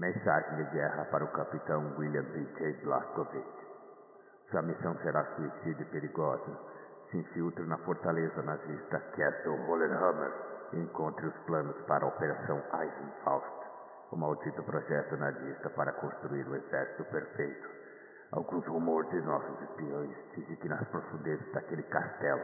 [0.00, 2.42] Mensagem de guerra para o capitão William B.
[2.56, 2.72] J.
[2.84, 3.44] Blazkowicz.
[4.50, 6.58] Sua missão será suicida e perigosa.
[7.10, 10.32] Se infiltre na fortaleza nazista Castle Hollenhammer
[10.72, 13.66] e encontre os planos para a Operação Eisenfaust,
[14.10, 17.68] o maldito projeto nazista para construir o exército perfeito.
[18.32, 22.40] Alguns rumores de nossos espiões dizem que nas profundezas daquele castelo,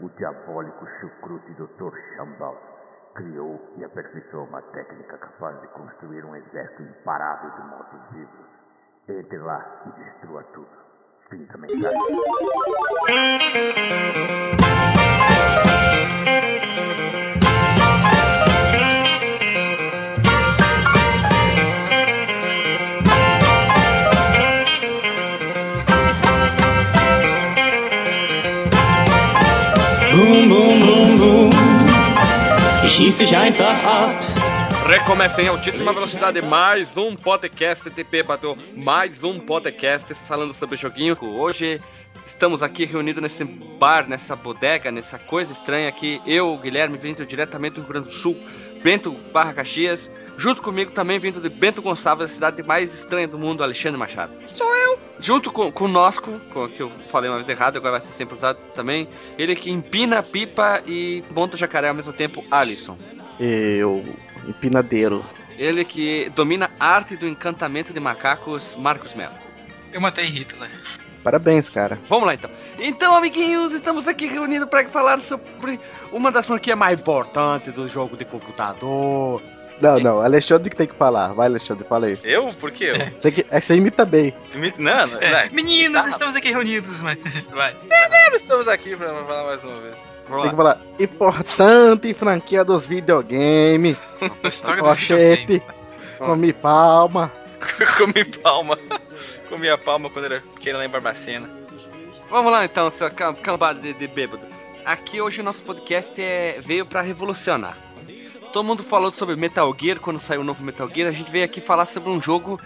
[0.00, 1.94] o diabólico chucrute Dr.
[2.16, 2.73] Chambal
[3.14, 8.46] criou e aperfeiçoou uma técnica capaz de construir um exército imparável de mortos-vivos.
[9.08, 10.68] Entre lá e destrua tudo.
[11.30, 12.00] Fim da mensagem.
[30.14, 31.63] Boom, boom, boom, boom.
[32.84, 33.30] Ich schieß dich.
[34.86, 41.16] Recomeça em altíssima velocidade mais um podcast TP bateu mais um podcast falando sobre joguinho.
[41.22, 41.80] Hoje
[42.26, 46.20] estamos aqui reunidos nesse bar, nessa bodega, nessa coisa estranha aqui.
[46.26, 48.36] Eu, Guilherme, vindo diretamente do Rio Grande do Sul,
[48.84, 50.10] Bento Barra Caxias.
[50.36, 54.32] Junto comigo também vindo de Bento Gonçalves, a cidade mais estranha do mundo, Alexandre Machado.
[54.48, 54.98] Sou eu!
[55.20, 58.14] Junto com, com o Nosco, com, que eu falei uma vez errado, agora vai ser
[58.14, 59.08] sempre usado também.
[59.38, 62.98] Ele que empina pipa e monta jacaré ao mesmo tempo, Alisson.
[63.40, 64.04] Eu.
[64.46, 65.24] Empinadeiro.
[65.56, 69.34] Ele que domina a arte do encantamento de macacos, Marcos Melo.
[69.92, 70.68] Eu matei Hitler.
[71.24, 71.98] Parabéns, cara.
[72.08, 72.50] Vamos lá então.
[72.78, 75.80] Então, amiguinhos, estamos aqui reunidos para falar sobre
[76.12, 79.42] uma das franquias mais importantes do jogo de computador.
[79.80, 81.32] Não, não, Alexandre que tem que falar.
[81.32, 82.16] Vai, Alexandre, fala aí.
[82.22, 82.46] Eu?
[82.60, 82.92] Por quê?
[82.94, 83.10] Eu?
[83.20, 84.32] Você, que, é que você imita bem.
[84.54, 85.52] Imi- Não, não, É, não.
[85.54, 86.10] meninos, Tá.
[86.10, 87.18] estamos aqui reunidos, mas.
[87.50, 87.74] Vai.
[88.34, 89.94] Estamos aqui pra falar mais uma vez.
[90.28, 90.78] Tem que falar.
[90.98, 93.96] Importante franquia dos videogames.
[94.80, 95.54] Rochete.
[95.54, 95.62] videogame.
[96.18, 97.32] Come palma.
[97.98, 98.78] Comi palma.
[99.54, 101.48] Comi a palma quando era pequeno lá em Barbacena.
[102.28, 104.42] Vamos lá então, seu cam- cambada de, de bêbado.
[104.84, 107.78] Aqui hoje o nosso podcast é, veio para revolucionar.
[108.52, 111.08] Todo mundo falou sobre Metal Gear quando saiu o novo Metal Gear.
[111.08, 112.60] A gente veio aqui falar sobre um jogo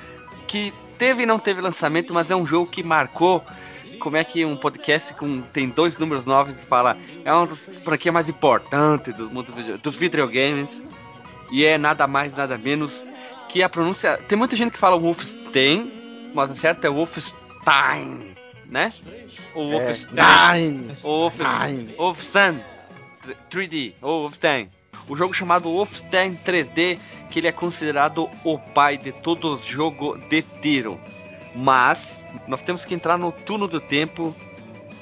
[0.46, 3.44] que teve e não teve lançamento, mas é um jogo que marcou.
[4.00, 7.58] Como é que um podcast com tem dois números novos e fala é uma das
[7.84, 9.52] franquias mais importantes do mundo
[9.82, 10.82] dos videogames
[11.50, 13.06] e é nada mais nada menos
[13.46, 14.16] que a pronúncia.
[14.26, 15.97] Tem muita gente que fala Wolfenstein,
[16.38, 18.32] mas certo é Wolfenstein,
[18.66, 18.92] né?
[19.56, 20.76] O Wolfenstein.
[21.72, 21.94] Nine.
[21.96, 22.60] Wolfenstein
[23.50, 24.70] 3D, ou Wolfenstein.
[25.08, 30.42] O jogo chamado Wolfenstein 3D, que ele é considerado o pai de todo jogo de
[30.62, 31.00] tiro.
[31.56, 34.32] Mas nós temos que entrar no turno do tempo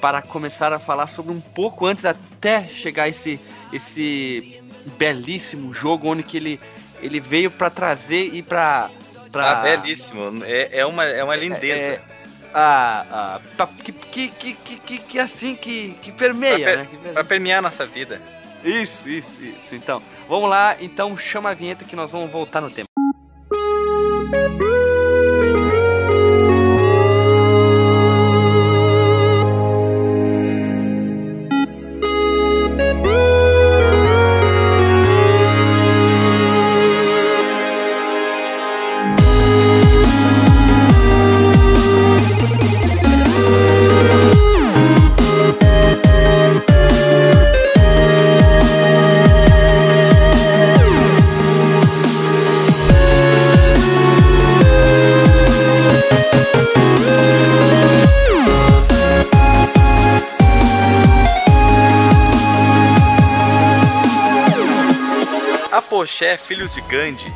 [0.01, 3.39] para começar a falar sobre um pouco antes até chegar esse
[3.71, 4.59] esse
[4.97, 6.59] belíssimo jogo onde que ele
[6.99, 8.89] ele veio para trazer e para
[9.43, 10.43] Ah, belíssimo.
[10.45, 11.95] É, é, uma, é uma lindeza.
[11.95, 12.01] é,
[12.53, 16.83] ah, ah, pra- que, que, que, que, que, assim que, que permeia, Pra, né?
[16.85, 17.13] Que permeia.
[17.13, 18.21] pra permear a nossa vida.
[18.63, 19.75] Isso, isso, isso.
[19.75, 20.75] Então, vamos lá.
[20.79, 22.87] Então, chama a vinheta que nós vamos voltar no tempo.
[23.53, 24.76] A
[66.17, 67.31] Poché Filhos de Gandhi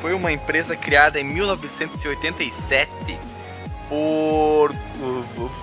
[0.00, 3.18] foi uma empresa criada em 1987
[3.88, 4.70] por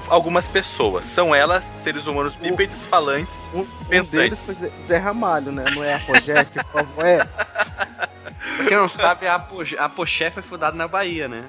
[0.09, 1.05] algumas pessoas.
[1.05, 3.47] São elas, seres humanos bípedes falantes.
[3.53, 4.11] Um, um Pensantes.
[4.11, 5.63] deles foi Zé- Ramalho, né?
[5.73, 7.05] Não é a Project, por favor.
[7.05, 7.23] É.
[7.23, 11.45] Pra quem não sabe, a, Poche- a Poché foi fundada na Bahia, né?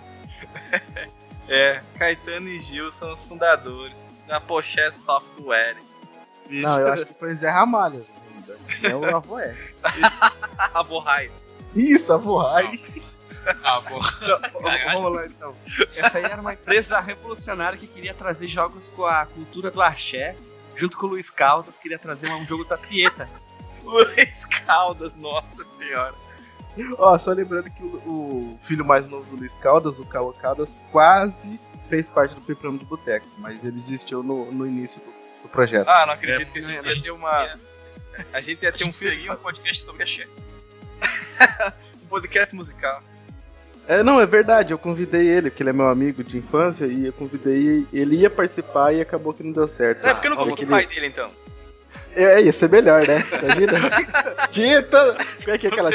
[1.48, 3.96] É, Caetano e Gil são os fundadores
[4.28, 5.74] da Poché Software.
[6.48, 8.06] Não, eu acho que foi Zé Ramalho.
[8.36, 8.56] ainda.
[8.88, 9.56] É o Avoé.
[10.72, 11.30] A Borraio.
[11.74, 12.12] Isso.
[13.62, 14.18] Ah, porra.
[14.92, 15.54] Vamos lá, então.
[15.94, 20.34] Essa aí era uma empresa revolucionária que queria trazer jogos com a cultura do axé,
[20.76, 23.28] junto com o Luiz Caldas, queria trazer um jogo da Pieta.
[23.84, 26.14] Luiz Caldas, nossa senhora.
[26.98, 30.68] Ó, só lembrando que o, o filho mais novo do Luiz Caldas, o Cauã Caldas,
[30.90, 35.48] quase fez parte do Fliperama do Boteco, mas ele existiu no, no início do, do
[35.48, 35.88] projeto.
[35.88, 37.50] Ah, não acredito que a não, gente não, ia ter uma.
[38.32, 40.26] A gente ia ter um filho um podcast sobre axé.
[42.04, 43.02] um podcast musical.
[43.86, 47.06] É, não, é verdade, eu convidei ele, porque ele é meu amigo de infância, e
[47.06, 50.06] eu convidei, ele ia participar e acabou que não deu certo.
[50.06, 51.30] É, porque eu não que o pai dele, então.
[52.16, 53.24] É, ia ser melhor, né?
[53.42, 53.90] Imagina.
[54.52, 55.14] tinha toda...
[55.14, 55.90] Como é que é aquela?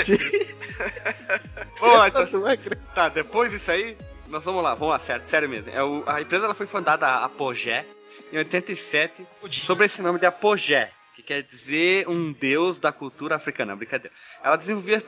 [1.80, 2.78] Vamos lá, então.
[2.94, 5.72] Tá, depois disso aí, nós vamos lá, vamos lá, sério, sério mesmo.
[5.72, 7.86] É o, a empresa ela foi fundada a Apogé
[8.32, 9.26] em 87
[9.66, 14.16] sobre esse nome de Apogé, que quer dizer um deus da cultura africana, brincadeira.
[14.42, 15.04] Ela desenvolvia,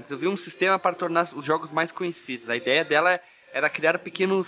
[0.00, 2.48] desenvolveu um sistema para tornar os jogos mais conhecidos.
[2.48, 3.20] A ideia dela
[3.52, 4.46] era criar pequenos,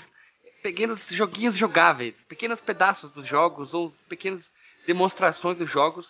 [0.63, 4.49] pequenos joguinhos jogáveis, pequenos pedaços dos jogos ou pequenas
[4.87, 6.09] demonstrações dos jogos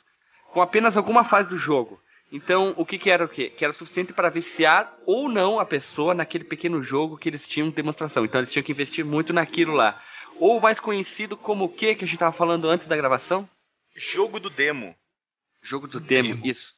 [0.53, 1.99] com apenas alguma fase do jogo.
[2.31, 3.51] Então, o que, que era o quê?
[3.51, 7.69] Que era suficiente para viciar ou não a pessoa naquele pequeno jogo que eles tinham
[7.69, 8.25] de demonstração.
[8.25, 10.01] Então, eles tinham que investir muito naquilo lá.
[10.39, 13.49] Ou mais conhecido como o que que a gente estava falando antes da gravação?
[13.95, 14.95] Jogo do demo.
[15.63, 16.73] Jogo do demo, isso.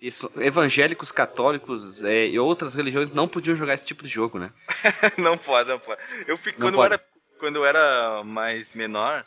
[0.00, 0.30] Isso.
[0.36, 4.52] Evangélicos, católicos é, e outras religiões não podiam jogar esse tipo de jogo, né?
[5.16, 6.00] não pode, não pode.
[6.26, 6.94] Eu fico, Não quando, pode.
[6.94, 7.06] Eu era,
[7.38, 9.24] quando eu era mais menor,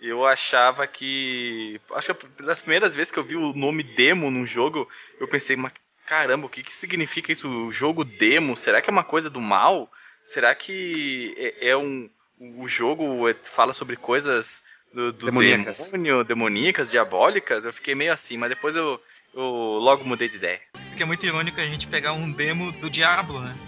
[0.00, 1.80] eu achava que.
[1.92, 4.88] Acho que das primeiras vezes que eu vi o nome demo num jogo,
[5.18, 5.72] eu pensei, mas
[6.06, 7.48] caramba, o que, que significa isso?
[7.48, 8.56] O jogo demo?
[8.56, 9.90] Será que é uma coisa do mal?
[10.24, 12.10] Será que é, é um.
[12.58, 15.78] O jogo é- fala sobre coisas do, do Demoníacas.
[15.78, 17.64] demônio, demoníacas, diabólicas?
[17.64, 19.00] Eu fiquei meio assim, mas depois eu,
[19.34, 20.60] eu logo mudei de ideia.
[20.88, 23.54] Porque é muito irônico a gente pegar um demo do Diablo, né?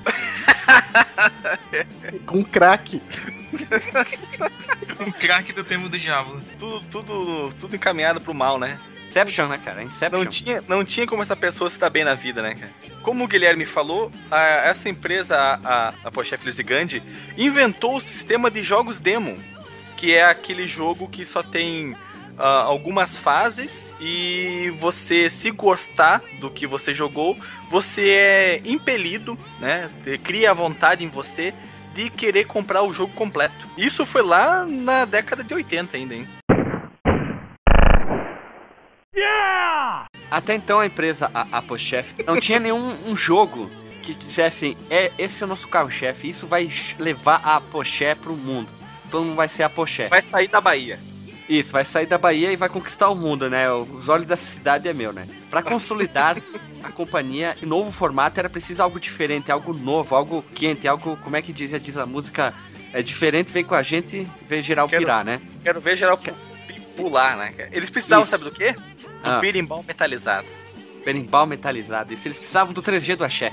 [2.27, 3.01] Com crack.
[5.05, 6.41] Um craque do demo do Diablo.
[6.59, 8.79] Tudo, tudo, tudo encaminhado pro mal, né?
[9.09, 9.83] Inception, né, cara?
[9.83, 10.19] Inception.
[10.23, 12.73] Não tinha, não tinha como essa pessoa se dar bem na vida, né, cara?
[13.03, 17.03] Como o Guilherme falou, a- essa empresa, a, a, a Pochef Gandhi,
[17.37, 19.37] inventou o sistema de jogos demo,
[20.03, 21.95] que é aquele jogo que só tem
[22.37, 27.39] ah, algumas fases e você, se gostar do que você jogou,
[27.71, 29.89] você é impelido, né?
[30.25, 31.55] Cria a vontade em você
[31.95, 33.55] de querer comprar o jogo completo.
[33.79, 36.29] Isso foi lá na década de 80 ainda, hein?
[40.29, 43.71] Até então a empresa, a Apochef, não tinha nenhum um jogo
[44.03, 46.69] que dissesse é, esse é o nosso carro-chefe, isso vai
[46.99, 48.81] levar a Apoché pro mundo.
[49.12, 50.09] Todo mundo vai ser Apoché.
[50.09, 50.99] Vai sair da Bahia.
[51.49, 53.70] Isso, vai sair da Bahia e vai conquistar o mundo, né?
[53.70, 55.29] Os olhos da cidade é meu, né?
[55.50, 56.37] Pra consolidar
[56.82, 61.37] a companhia em novo formato era preciso algo diferente, algo novo, algo quente, algo, como
[61.37, 62.55] é que diz, diz a música,
[62.93, 65.41] é diferente, vem com a gente, vem geral Quero- pirar, né?
[65.62, 66.32] Quero ver geral pu-
[66.97, 67.53] pular, né?
[67.70, 68.31] Eles precisavam, Isso.
[68.31, 68.73] sabe do quê?
[68.73, 69.38] Do Ah.
[69.38, 70.47] berimbau metalizado.
[71.05, 72.15] berimbau metalizado.
[72.15, 73.53] Isso eles precisavam do 3G do axé.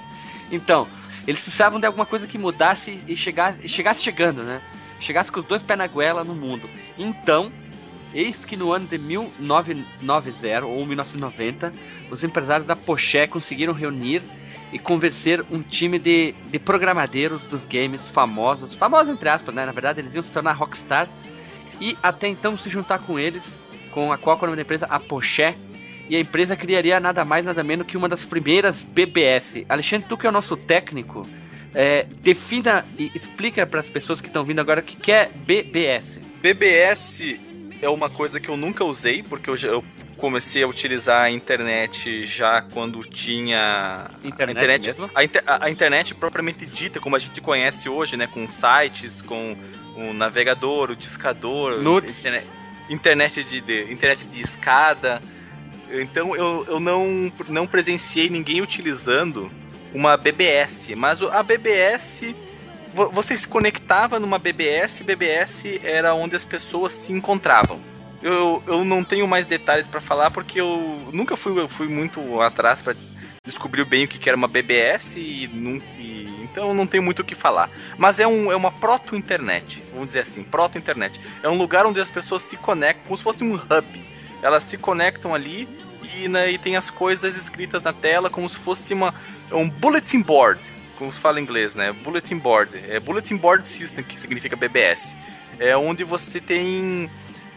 [0.51, 0.87] Então,
[1.27, 4.61] eles precisavam de alguma coisa que mudasse e chegasse, e chegasse chegando, né?
[4.99, 6.69] Chegasse com os dois pés na goela no mundo.
[6.97, 7.51] Então,
[8.13, 11.73] eis que no ano de 1990 ou 1990,
[12.11, 14.21] os empresários da Poché conseguiram reunir
[14.71, 19.65] e convencer um time de, de programadeiros dos games famosos, famosos entre aspas, né?
[19.65, 21.09] Na verdade, eles iam se tornar Rockstar
[21.81, 23.59] e até então se juntar com eles,
[23.91, 25.55] com a qual é o nome da empresa, a Poché,
[26.09, 29.65] e a empresa criaria nada mais nada menos que uma das primeiras BBS.
[29.69, 31.23] Alexandre, tu que é o nosso técnico,
[31.73, 35.29] é, defina e explica para as pessoas que estão vindo agora o que, que é
[35.45, 36.19] BBS.
[36.41, 37.39] BBS
[37.81, 39.83] é uma coisa que eu nunca usei, porque eu, já, eu
[40.17, 44.09] comecei a utilizar a internet já quando tinha.
[44.23, 45.09] Internet a internet, mesmo?
[45.47, 48.27] a, a- internet propriamente dita, como a gente conhece hoje, né?
[48.27, 49.55] Com sites, com
[49.95, 51.73] o navegador, o discador,
[52.07, 52.47] internet,
[52.89, 55.21] internet de, de- internet de escada.
[55.91, 59.49] Então eu, eu não, não presenciei ninguém utilizando
[59.93, 62.35] uma BBS, mas a BBS
[62.93, 67.79] vo- você se conectava numa BBS, BBS era onde as pessoas se encontravam.
[68.21, 72.41] Eu, eu não tenho mais detalhes pra falar porque eu nunca fui, eu fui muito
[72.41, 73.09] atrás des-
[73.45, 75.45] descobrir bem o que era uma BBS e,
[75.97, 77.69] e- então eu não tenho muito o que falar.
[77.97, 81.19] Mas é, um, é uma proto-internet, vamos dizer assim, proto-internet.
[81.41, 84.05] É um lugar onde as pessoas se conectam, como se fosse um hub.
[84.41, 85.67] Elas se conectam ali
[86.17, 89.13] e, né, e tem as coisas escritas na tela como se fosse uma,
[89.51, 90.59] um bulletin board,
[90.97, 91.91] como se fala em inglês, né?
[91.91, 92.77] Bulletin board.
[92.89, 95.15] É bulletin board system, que significa BBS.
[95.57, 97.09] É onde você tem.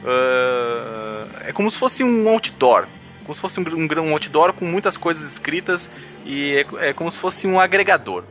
[0.04, 2.86] ah, é como se fosse um outdoor.
[3.22, 5.88] Como se fosse um, um, um outdoor com muitas coisas escritas
[6.24, 8.24] e é, é como se fosse um agregador.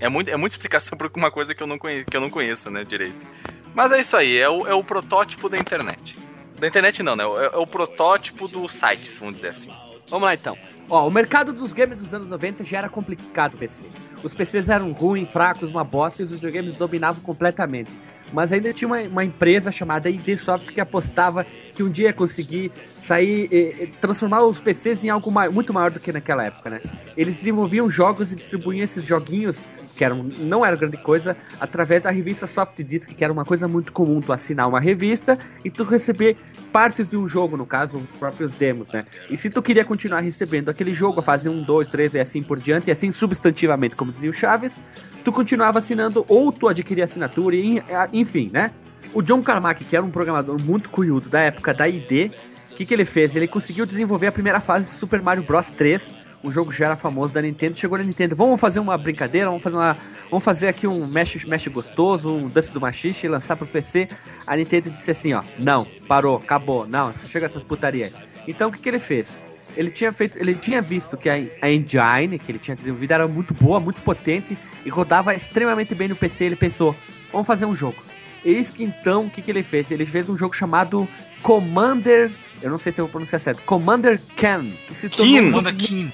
[0.00, 2.30] É, muito, é muita explicação por uma coisa que eu não conheço, que eu não
[2.30, 3.26] conheço né, direito.
[3.74, 6.18] Mas é isso aí, é o, é o protótipo da internet.
[6.58, 7.24] Da internet não, né?
[7.24, 9.72] É, é o protótipo dos sites, vamos dizer assim.
[10.08, 10.56] Vamos lá então.
[10.90, 13.86] Ó, o mercado dos games dos anos 90 já era complicado, PC.
[14.24, 17.96] Os PCs eram ruins, fracos, uma bosta e os videogames dominavam completamente.
[18.32, 21.44] Mas ainda tinha uma, uma empresa chamada ID Soft que apostava
[21.74, 26.00] que um dia ia conseguir sair, eh, transformar os PCs em algo muito maior do
[26.00, 26.80] que naquela época, né?
[27.16, 29.64] Eles desenvolviam jogos e distribuíam esses joguinhos,
[29.96, 33.66] que eram, não era grande coisa, através da revista Soft Disc, que era uma coisa
[33.66, 36.36] muito comum, tu assinar uma revista e tu receber
[36.72, 39.04] partes de um jogo, no caso, os próprios demos, né?
[39.28, 42.42] E se tu queria continuar recebendo aquele jogo, a fase 1, 2, 3 e assim
[42.42, 44.80] por diante, e assim substantivamente, como dizia o Chaves,
[45.24, 47.82] tu continuava assinando ou tu adquiria assinatura, e,
[48.20, 48.72] enfim, né?
[49.12, 52.30] O John Carmack, que era um programador muito cunhudo da época da ID,
[52.70, 53.34] o que, que ele fez?
[53.34, 56.96] Ele conseguiu desenvolver a primeira fase de Super Mario Bros 3, um jogo já era
[56.96, 57.76] famoso da Nintendo.
[57.78, 59.96] Chegou na Nintendo, vamos fazer uma brincadeira, vamos fazer uma,
[60.30, 64.08] vamos fazer aqui um mexe, mexe gostoso, um dance do machixe e lançar pro PC.
[64.46, 68.12] A Nintendo disse assim, ó, não, parou, acabou, não, chega essas putarias.
[68.48, 69.40] Então o que, que ele fez?
[69.76, 73.28] Ele tinha feito, ele tinha visto que a, a engine que ele tinha desenvolvido era
[73.28, 76.44] muito boa, muito potente e rodava extremamente bem no PC.
[76.44, 76.96] Ele pensou,
[77.30, 78.09] vamos fazer um jogo.
[78.44, 79.90] Eis que então, o que, que ele fez?
[79.90, 81.08] Ele fez um jogo chamado
[81.42, 82.30] Commander.
[82.62, 83.62] Eu não sei se eu vou pronunciar certo.
[83.62, 84.70] Commander Ken.
[84.86, 85.70] Que se tornou Ken?
[85.70, 86.12] um King.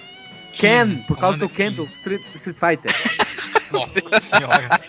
[0.58, 2.92] Ken, por causa do Commander Ken do Street, Street Fighter.
[3.70, 4.80] Nossa senhora.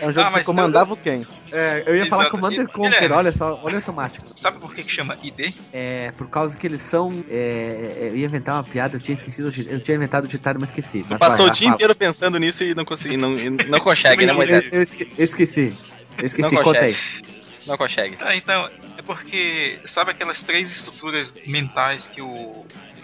[0.00, 1.20] É um jogo Ah, que você mas comandava o Ken.
[1.52, 2.28] É, eu ia falar.
[2.30, 3.14] Commander Ele- Conquer, é.
[3.14, 4.26] olha só, olha automático.
[4.28, 5.54] Sabe por que, que chama ID?
[5.72, 7.24] É, por causa que eles são.
[7.30, 10.70] É, eu ia inventar uma piada, eu tinha esquecido, eu tinha inventado o ditado, mas
[10.70, 11.04] esqueci.
[11.08, 11.74] Mas Passou vai, o dia fala.
[11.76, 14.72] inteiro pensando nisso e não consegui, não, não consegue, né, eu, Moisés?
[14.72, 15.76] eu esque- eu esqueci.
[16.18, 16.96] Eu esqueci, Não conta consegue.
[16.96, 17.24] aí.
[17.66, 18.16] Não consegue.
[18.20, 18.68] Ah, então,
[18.98, 22.50] é porque, sabe aquelas três estruturas mentais que o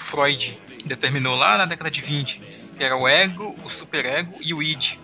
[0.06, 2.40] Freud determinou lá na década de 20?
[2.76, 4.98] Que era o ego, o superego e o id.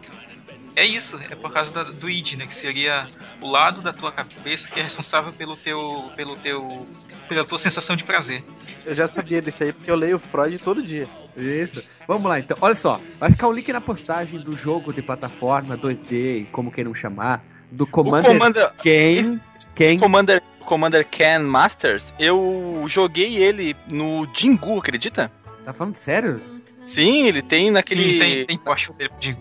[0.76, 2.46] É isso, é por causa da- do id, né?
[2.46, 3.08] Que seria
[3.40, 5.80] o lado da tua cabeça que é responsável pelo teu,
[6.14, 6.86] pelo teu,
[7.28, 8.44] pela tua sensação de prazer.
[8.84, 11.08] Eu já sabia disso aí porque eu leio Freud todo dia.
[11.34, 11.82] Isso.
[12.06, 12.56] Vamos lá, então.
[12.60, 13.00] Olha só.
[13.18, 17.84] Vai ficar o link na postagem do jogo de plataforma 2D, como queiram chamar, do
[17.84, 19.40] O Commander Commander, Ken.
[19.74, 19.98] Ken.
[19.98, 25.32] Commander, Commander Ken Masters, eu joguei ele no Jingu, acredita?
[25.64, 26.40] Tá falando sério?
[26.84, 28.60] Sim, ele tem naquele Sim, tem, tem
[28.96, 29.36] dele de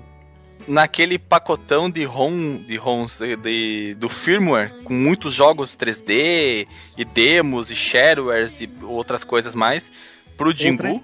[0.68, 6.68] naquele pacotão de ROM, de ROMs de, de- do firmware, com muitos jogos 3D
[6.98, 9.92] e demos e sharewares e outras coisas mais,
[10.38, 11.04] pro Jingu,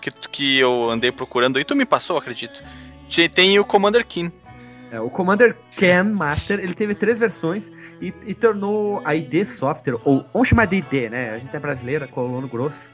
[0.00, 2.62] que, que eu andei procurando, e tu me passou, acredito.
[3.08, 4.32] Te- Tem o Commander King.
[4.90, 7.70] É, o Commander Ken Master, ele teve três versões
[8.00, 11.30] e, e tornou a ID Software, ou vamos chamar de ID, né?
[11.30, 12.90] A gente é brasileira, colono grosso.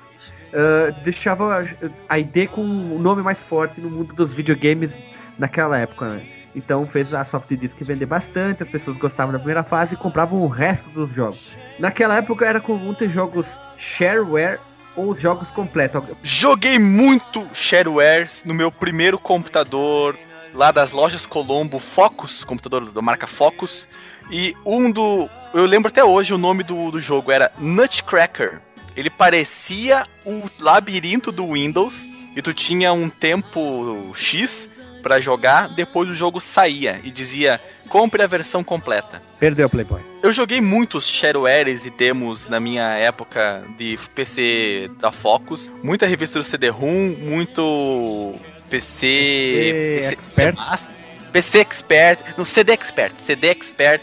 [0.55, 1.64] ah, deixava
[2.09, 4.99] a ID com o nome mais forte no mundo dos videogames
[5.41, 6.23] naquela época, né?
[6.55, 10.41] Então fez a Soft Disk vender bastante, as pessoas gostavam da primeira fase e compravam
[10.41, 11.57] o resto dos jogos.
[11.79, 14.59] Naquela época era comum ter jogos shareware
[14.95, 16.03] ou jogos completos.
[16.23, 20.19] Joguei muito sharewares no meu primeiro computador
[20.53, 23.89] lá das lojas Colombo, Focus, computador da marca Focus.
[24.31, 25.29] E um do.
[25.55, 28.61] Eu lembro até hoje o nome do, do jogo era Nutcracker.
[28.97, 34.69] Ele parecia o labirinto do Windows e tu tinha um tempo X
[35.02, 39.23] pra jogar, depois o jogo saía e dizia compre a versão completa.
[39.38, 40.00] Perdeu o Playboy.
[40.23, 45.71] Eu joguei muitos sharewares e demos na minha época de PC da Focus.
[45.83, 48.35] Muita revista do CD-ROM, muito
[48.69, 49.99] PC...
[50.00, 50.57] PC Expert.
[50.57, 50.90] Master,
[51.33, 54.02] PC Expert, no CD Expert, CD Expert.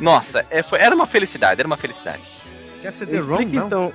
[0.00, 2.20] Nossa, é, foi- era uma felicidade, era uma felicidade.
[2.82, 3.66] Quer Explica não?
[3.66, 3.92] então,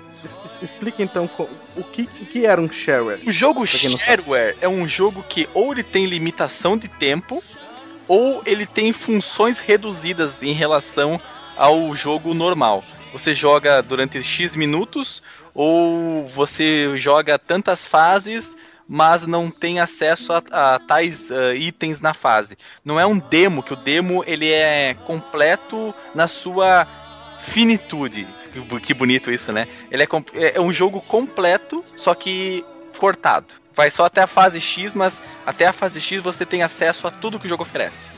[0.62, 1.29] explica então
[1.75, 3.22] o que, o que era um shareware.
[3.27, 7.44] O jogo shareware é um jogo que ou ele tem limitação de tempo,
[8.08, 11.20] ou ele tem funções reduzidas em relação
[11.58, 12.82] ao jogo normal.
[13.12, 15.22] Você joga durante X minutos,
[15.53, 18.56] ou você joga tantas fases,
[18.88, 22.58] mas não tem acesso a, a tais ah, itens na fase.
[22.86, 26.88] Não é um demo, que o demo ele é completo na sua
[27.39, 28.27] finitude.
[28.81, 29.67] Que bonito isso, né?
[29.91, 32.63] Ele é, com- é um jogo completo, só que
[32.97, 33.47] cortado.
[33.75, 37.11] Vai só até a fase X, mas até a fase X você tem acesso a
[37.11, 38.09] tudo que o jogo oferece.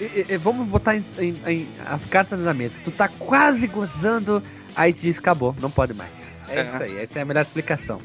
[0.00, 2.80] E- e- vamos botar em, em- em- as cartas na mesa.
[2.84, 4.42] Tu tá quase gozando,
[4.74, 6.10] aí te diz acabou, não pode mais.
[6.48, 6.64] É, É.
[6.64, 8.00] isso aí, essa é a melhor explicação.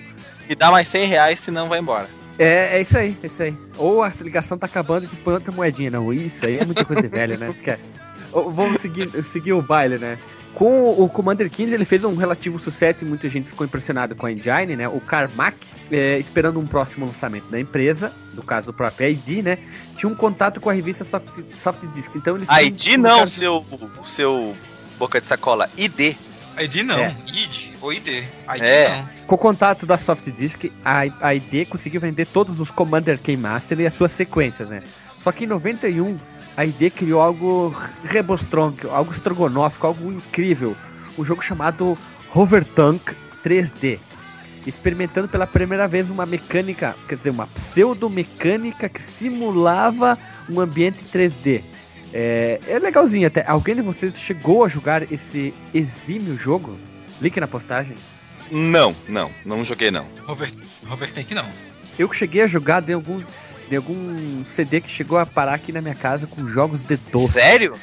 [0.49, 2.07] E dá mais 100 reais, senão vai embora.
[2.37, 3.55] É, é isso aí, é isso aí.
[3.77, 6.11] Ou a ligação tá acabando e tu põe outra moedinha, não.
[6.11, 7.49] Isso aí é muita coisa de velho, né?
[7.49, 7.93] Esquece.
[8.31, 10.17] Ou, vamos seguir, seguir o baile, né?
[10.53, 14.27] Com o Commander 15, ele fez um relativo sucesso e muita gente ficou impressionado com
[14.27, 14.87] a engine, né?
[14.87, 15.57] O Carmack,
[15.91, 19.57] é, esperando um próximo lançamento da empresa, no caso do próprio ID, né?
[19.97, 22.15] Tinha um contato com a revista Soft, Soft Disk.
[22.15, 23.65] Então eles ID não, seu,
[24.05, 24.55] seu
[24.99, 25.69] boca de sacola.
[25.75, 26.15] ID.
[26.59, 27.17] ID não, É.
[27.25, 28.07] ID ou ID.
[28.07, 28.89] ID É.
[28.89, 29.25] não.
[29.25, 33.79] Com o contato da Soft Disk, a, a ID conseguiu vender todos os Commander Keymaster
[33.79, 34.83] e as suas sequências, né?
[35.17, 36.17] Só que em 91
[36.55, 40.75] a ID criou algo rebostronco, algo estrogonófico, algo incrível.
[41.17, 41.97] Um jogo chamado
[42.33, 43.99] Hover Tank 3D.
[44.65, 50.17] Experimentando pela primeira vez uma mecânica, quer dizer, uma pseudo-mecânica que simulava
[50.49, 51.61] um ambiente 3D.
[52.13, 53.43] É, é legalzinho até.
[53.47, 56.77] Alguém de vocês chegou a jogar esse exímio jogo?
[57.19, 57.95] Link na postagem.
[58.51, 60.07] Não, não, não joguei não.
[60.25, 60.53] Robert,
[60.85, 61.49] Robert Tank não.
[61.97, 63.25] Eu que cheguei a jogar de alguns
[63.69, 67.33] de algum CD que chegou a parar aqui na minha casa com jogos de doce.
[67.33, 67.75] Sério?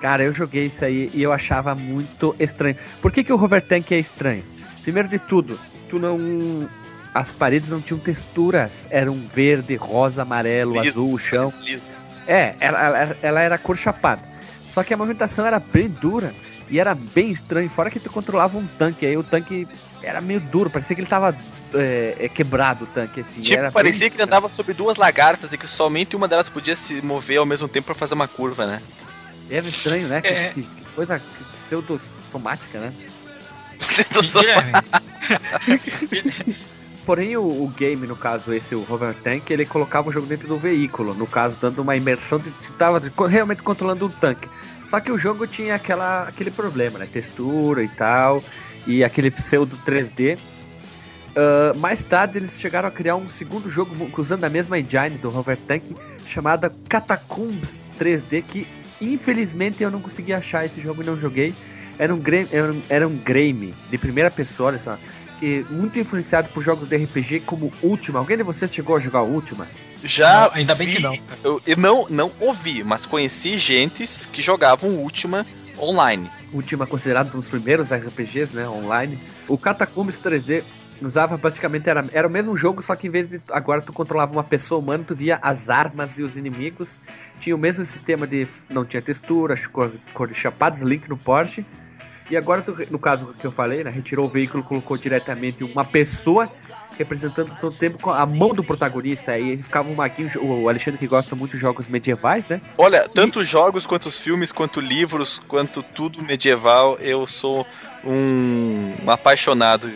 [0.00, 2.76] Cara, eu joguei isso aí e eu achava muito estranho.
[3.02, 4.44] Por que, que o Rover Tank é estranho?
[4.82, 5.58] Primeiro de tudo,
[5.88, 6.68] tu não.
[7.12, 8.86] As paredes não tinham texturas.
[8.90, 11.52] Eram verde, rosa, amarelo, Liso, azul, o chão.
[11.62, 11.90] liso.
[12.26, 14.22] É, ela, ela era cor chapada.
[14.68, 16.32] Só que a movimentação era bem dura
[16.70, 17.68] e era bem estranho.
[17.68, 19.66] Fora que tu controlava um tanque, aí o tanque
[20.02, 21.34] era meio duro, parecia que ele tava
[21.74, 23.20] é, é, quebrado o tanque.
[23.20, 26.26] Assim, Tipo, era parecia bem que ele andava sobre duas lagartas e que somente uma
[26.28, 28.82] delas podia se mover ao mesmo tempo pra fazer uma curva, né?
[29.50, 30.20] Era estranho, né?
[30.20, 30.48] Que- É.
[30.50, 31.20] Que, que coisa
[31.52, 32.92] pseudo-somática, né?
[34.40, 34.72] Guilherme,
[37.06, 40.46] Porém, o, o game, no caso, esse, o Hover Tank, ele colocava o jogo dentro
[40.46, 41.14] do veículo.
[41.14, 44.46] No caso, dando uma imersão de tava realmente controlando um tanque.
[44.84, 47.08] Só que o jogo tinha aquela, aquele problema, né?
[47.10, 48.44] Textura e tal.
[48.86, 50.38] E aquele pseudo 3D.
[51.38, 55.28] Ah, mais tarde, eles chegaram a criar um segundo jogo usando a mesma engine do
[55.28, 55.94] Hover Tank,
[56.26, 58.66] chamada Catacombs 3D, que
[59.00, 61.54] infelizmente eu não consegui achar esse jogo e não joguei.
[61.96, 64.98] Era um, era um, era um game de primeira pessoa, olha só
[65.38, 68.18] que muito influenciado por jogos de RPG como Ultima.
[68.18, 69.68] Alguém de vocês chegou a jogar Ultima?
[70.02, 71.16] Já Não, ainda bem vi- que não.
[71.44, 75.46] Eu, eu não, não ouvi, mas conheci gentes que jogavam Ultima
[75.78, 76.28] online.
[76.52, 79.16] Ultima considerado um dos primeiros RPGs, né, online.
[79.46, 80.64] O Catacombs 3D
[81.02, 84.32] usava praticamente era, era o mesmo jogo, só que em vez de agora tu controlava
[84.32, 87.00] uma pessoa humana, tu via as armas e os inimigos.
[87.40, 91.64] Tinha o mesmo sistema de não tinha textura, cor, cor de chapados, link no porte.
[92.30, 95.84] E agora, tu, no caso que eu falei, né, retirou o veículo, colocou diretamente uma
[95.84, 96.50] pessoa
[96.98, 99.32] representando todo o tempo com a mão do protagonista.
[99.32, 102.60] Aí ficava um maguinho, o Alexandre que gosta muito de jogos medievais, né?
[102.76, 107.64] Olha, tanto jogos quanto os filmes, quanto livros, quanto tudo medieval, eu sou
[108.04, 109.90] um, um apaixonado.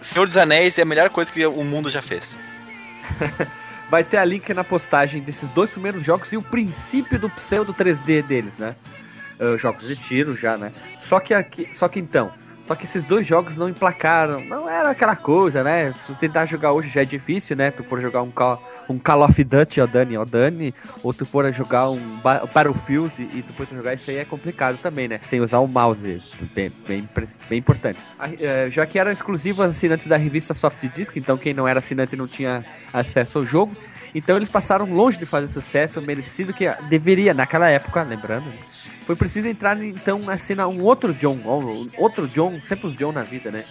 [0.00, 2.38] Senhor dos Anéis é a melhor coisa que o mundo já fez.
[3.90, 7.72] Vai ter a link na postagem desses dois primeiros jogos e o princípio do pseudo
[7.72, 8.76] 3D deles, né?
[9.40, 10.72] Ah, jogos de tiro já, né?
[11.00, 12.32] Só que aqui, só que então,
[12.68, 15.94] só que esses dois jogos não emplacaram, não era aquela coisa, né?
[16.06, 17.70] Se tentar jogar hoje já é difícil, né?
[17.70, 21.24] Tu for jogar um Call, um Call of Duty, ó Dani, ó Dani, ou tu
[21.24, 25.18] for jogar um Ba- Battlefield e depois tu jogar isso aí é complicado também, né?
[25.18, 26.20] Sem usar o mouse,
[26.54, 27.08] bem, bem,
[27.48, 27.98] bem importante.
[28.38, 32.14] Eh, já que eram exclusivos assinantes da revista Soft Disk, então quem não era assinante
[32.16, 33.74] não tinha acesso ao jogo.
[34.14, 38.52] Então eles passaram longe de fazer sucesso, merecido que deveria, naquela época, lembrando.
[39.08, 43.10] Foi preciso entrar então na cena um outro John, um outro John, sempre os John
[43.10, 43.64] na vida, né?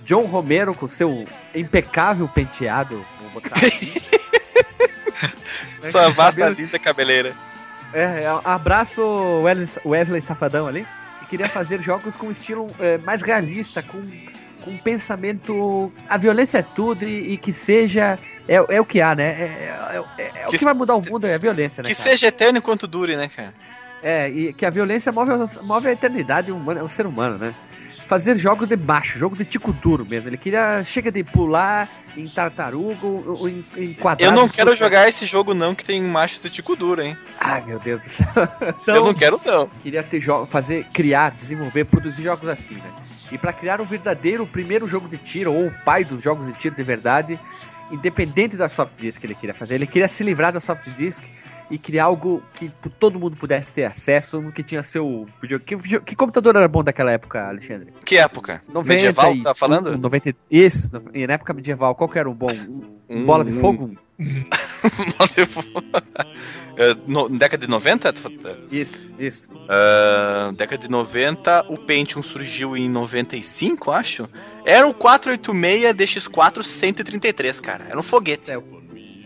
[0.00, 4.00] John Romero com seu impecável penteado, vou botar aqui.
[5.92, 7.34] Sua vasta Cabelo- linda cabeleira.
[7.92, 9.02] É, é, abraço
[9.84, 10.86] Wesley, Safadão ali.
[11.22, 14.02] E queria fazer jogos com estilo é, mais realista, com,
[14.62, 15.92] com um pensamento.
[16.08, 18.18] A violência é tudo e, e que seja.
[18.48, 19.24] É, é o que há, né?
[19.24, 21.90] É, é- é- é o Que- que vai mudar o mundo é a violência, né?
[21.90, 22.08] Que cara?
[22.08, 23.52] seja eterno enquanto dure, né, cara?
[24.02, 25.32] É, e que a violência move,
[25.62, 27.54] move a eternidade humana, o ser humano, né?
[28.06, 30.28] Fazer jogos de baixo, jogo de tico duro mesmo.
[30.30, 30.82] Ele queria.
[30.82, 34.32] Chega de pular em tartaruga ou ou em, em quadrado.
[34.32, 37.16] Eu não quero super- jogar esse jogo não, que tem machos de tico duro, hein?
[37.38, 38.26] Ai, meu Deus do céu.
[38.62, 39.68] eu Então, não quero não.
[39.82, 42.90] queria ter fazer, criar, desenvolver, produzir jogos assim, né?
[43.30, 46.54] E para criar um verdadeiro primeiro jogo de tiro ou o pai dos jogos de
[46.54, 47.38] tiro de verdade,
[47.90, 51.22] independente da soft disk que ele queria fazer, ele queria se livrar da soft disk
[51.70, 55.26] e criar algo que p- todo mundo pudesse ter acesso, no que tinha seu
[55.66, 57.92] que, que computador era bom daquela época, Alexandre?
[58.04, 58.62] Que época?
[58.68, 59.90] 90 Medieval, e- tá falando?
[59.90, 62.50] um, 90, isso, e na época medieval, qual que era um bom?
[62.52, 63.96] Um, Um- bola de fogo?
[66.76, 68.14] É, no- década de 90?
[68.70, 69.50] Isso, isso.
[69.68, 74.28] Ah, década de 90, o Pentium surgiu em 95, acho.
[74.64, 77.86] Era um 486 DX4 133, cara.
[77.88, 78.42] Era um foguete.
[78.42, 78.62] Céu.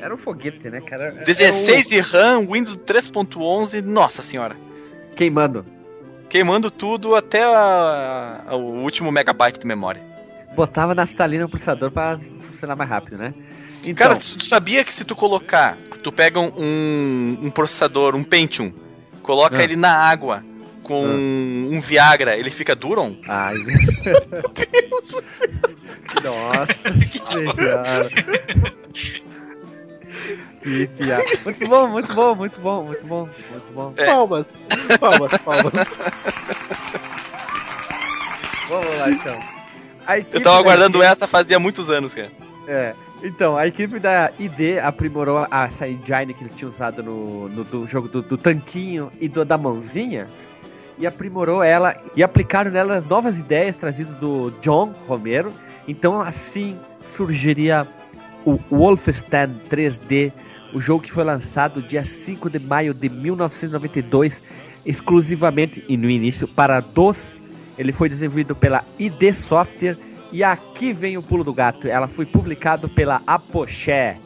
[0.02, 1.04] Era um foguete, né, cara?
[1.04, 4.56] Era 16 de RAM, Windows 3.11, nossa senhora.
[5.14, 5.64] Queimando.
[6.28, 10.02] Queimando tudo até a- a- o último megabyte de memória.
[10.56, 12.18] Botava naftalina no processador pra
[12.50, 13.32] funcionar mais rápido, né?
[13.84, 18.24] Então, Cara, tu, tu sabia que se tu colocar, tu pega um, um processador, um
[18.24, 18.72] Pentium,
[19.22, 19.62] coloca Ah.
[19.62, 20.42] ele na água
[20.82, 23.14] com um Viagra, ele fica Duron?
[23.28, 23.54] Ai.
[26.24, 28.10] Nossa senhora.
[30.62, 31.24] Que piada.
[31.44, 33.92] Muito bom, muito bom, muito bom, muito bom, muito bom.
[33.92, 34.46] Palmas,
[35.00, 35.72] palmas, palmas.
[38.68, 39.38] Vamos lá então.
[40.06, 42.30] A equipe Eu tava da aguardando essa fazia muitos anos, cara.
[42.66, 42.94] É.
[43.22, 47.86] Então, a equipe da ID aprimorou essa engine que eles tinham usado no, no do
[47.86, 50.28] jogo do, do tanquinho e do, da mãozinha.
[50.98, 55.52] E aprimorou ela e aplicaram nela as novas ideias trazidas do John Romero.
[55.86, 57.86] Então, assim surgiria
[58.44, 60.32] o Wolfenstein 3D,
[60.72, 64.40] o jogo que foi lançado dia 5 de maio de 1992,
[64.84, 67.40] exclusivamente e no início para DOS.
[67.78, 69.96] Ele foi desenvolvido pela ID Software
[70.30, 71.88] e aqui vem o pulo do gato.
[71.88, 74.16] Ela foi publicado pela Apoché.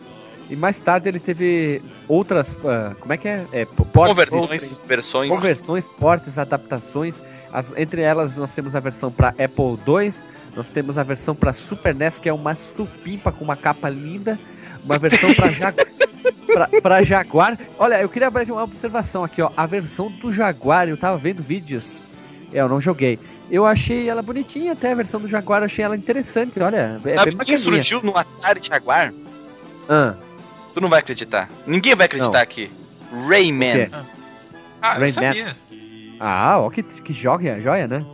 [0.49, 3.45] E mais tarde ele teve outras, ah, como é que é?
[3.53, 5.31] é po- ports, Conversões, versões.
[5.31, 7.15] Conversões, portes, adaptações.
[7.53, 10.13] As- entre elas nós temos a versão para Apple II,
[10.55, 14.39] nós temos a versão para Super NES, que é uma supimpa com uma capa linda,
[14.85, 15.87] uma versão para Jaguar.
[16.47, 17.59] Pra, pra Jaguar.
[17.79, 19.51] Olha, eu queria fazer uma observação aqui, ó.
[19.57, 22.07] A versão do Jaguar, eu tava vendo vídeos.
[22.53, 23.19] É, eu não joguei.
[23.51, 27.01] Eu achei ela bonitinha até a versão do Jaguar, eu achei ela interessante, olha.
[27.05, 29.13] É Sabe bem quem surgiu no Atari Jaguar?
[29.89, 30.15] Ah,
[30.75, 31.49] Tu não vai acreditar.
[31.67, 32.41] Ninguém vai acreditar Não.
[32.41, 32.71] aqui.
[33.29, 33.89] Rayman.
[34.83, 35.57] Ah, sabia.
[36.21, 38.05] ah ó, que, que joia, joia, né?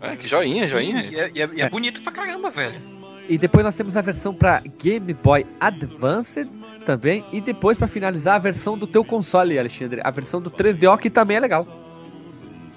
[0.00, 1.02] É, que joinha, joinha.
[1.04, 2.80] E é, e é- e é bonito pra caramba, velho.
[3.28, 6.48] E depois nós temos a versão para Game Boy Advance
[6.86, 7.24] também.
[7.32, 10.00] E depois, para finalizar, a versão do teu console, Alexandre.
[10.02, 11.66] A versão do 3DO, que também é legal.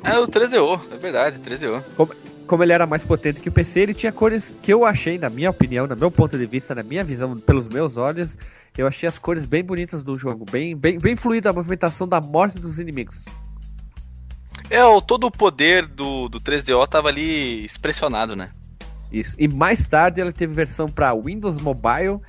[0.03, 1.83] É o 3DO, é verdade, 3DO.
[2.47, 5.29] Como ele era mais potente que o PC, ele tinha cores que eu achei, na
[5.29, 8.37] minha opinião, no meu ponto de vista, na minha visão, pelos meus olhos,
[8.75, 10.45] eu achei as cores bem bonitas do jogo.
[10.49, 13.25] Bem, bem, bem fluida a movimentação da morte dos inimigos.
[14.69, 18.49] É, o, todo o poder do, do 3DO tava ali expressionado, né?
[19.11, 19.35] Isso.
[19.37, 22.19] E mais tarde ela teve versão para Windows Mobile,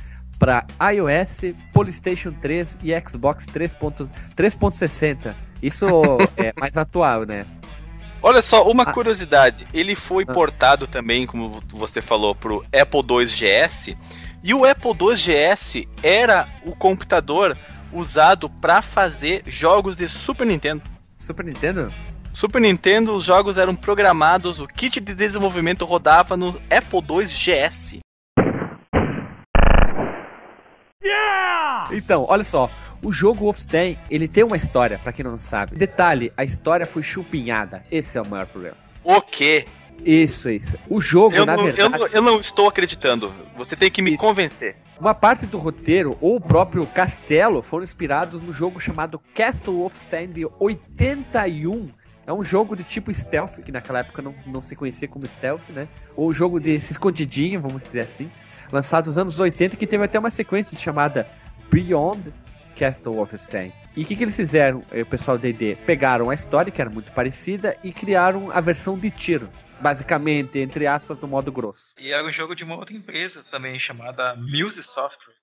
[0.41, 5.35] para iOS, PlayStation 3 e Xbox 3.- 3.60.
[5.63, 5.87] Isso
[6.37, 7.47] é mais atual, né?
[8.23, 8.93] Olha só, uma Ah.
[8.93, 9.67] curiosidade.
[9.73, 10.33] Ele foi Ah.
[10.33, 13.97] portado também, como você falou, pro Apple II GS.
[14.43, 17.57] E o Apple II GS era o computador
[17.93, 20.83] usado para fazer jogos de Super Nintendo.
[21.19, 21.89] Super Nintendo?
[22.33, 27.99] Super Nintendo, os jogos eram programados, o kit de desenvolvimento rodava no Apple II GS.
[31.93, 32.71] Então, olha só.
[33.03, 35.75] O jogo Wolfenstein, ele tem uma história, pra quem não sabe.
[35.75, 37.83] Detalhe, a história foi chupinhada.
[37.91, 38.77] Esse é o maior problema.
[39.03, 39.65] O quê?
[40.05, 40.79] Isso, isso.
[40.89, 43.33] O jogo, Eu na não, verdade, eu, não, eu não estou acreditando.
[43.57, 44.21] Você tem que me Isso.
[44.23, 44.77] convencer.
[44.99, 50.31] uma parte do roteiro ou o próprio castelo foram inspirados no jogo chamado Castle Wolfenstein
[50.31, 51.89] de 81.
[52.27, 55.69] É um jogo de tipo stealth, que naquela época não, não se conhecia como stealth,
[55.71, 55.89] né?
[56.15, 58.31] Ou jogo de se escondidinho, vamos dizer assim.
[58.73, 61.27] Lançado nos anos 80, que teve até uma sequência chamada
[61.71, 62.33] Beyond
[62.79, 63.73] Castle Wolfenstein.
[63.97, 65.77] E o que, que eles fizeram, eh, o pessoal D&D?
[65.85, 69.51] Pegaram a história, que era muito parecida, e criaram a versão de tiro.
[69.81, 71.93] Basicamente, entre aspas, no modo grosso.
[71.99, 75.35] E era um jogo de uma outra empresa também, chamada Muse Software.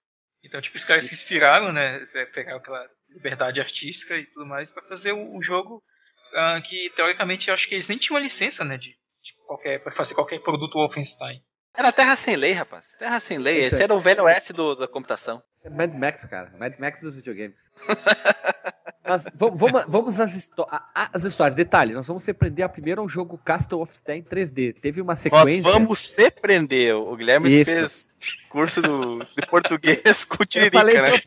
[0.43, 1.99] Então, tipo, os caras se inspiraram, né?
[2.33, 5.81] Pegaram aquela liberdade artística e tudo mais pra fazer o jogo
[6.33, 8.77] ah, que, teoricamente, eu acho que eles nem tinham a licença, né?
[8.77, 11.41] De, de qualquer, pra fazer qualquer produto Wolfenstein.
[11.77, 12.85] Era Terra Sem Lei, rapaz.
[12.97, 13.59] Terra Sem Lei.
[13.59, 13.83] Isso Esse aí.
[13.83, 15.41] era o velho oeste do, da computação.
[15.57, 16.51] Isso é Mad Max, cara.
[16.57, 17.57] Mad Max dos videogames.
[19.05, 20.67] Mas vamos, vamos, às, histó-
[21.25, 21.55] histórias.
[21.55, 24.75] Detalhe, nós vamos se prender a primeiro ao jogo Castle of Stein 3D.
[24.81, 25.61] Teve uma Nós sequência.
[25.71, 26.93] vamos se prender.
[26.95, 27.71] O Guilherme Isso.
[27.71, 28.09] fez
[28.49, 31.21] curso do- de português com eu, tiririca, falei né?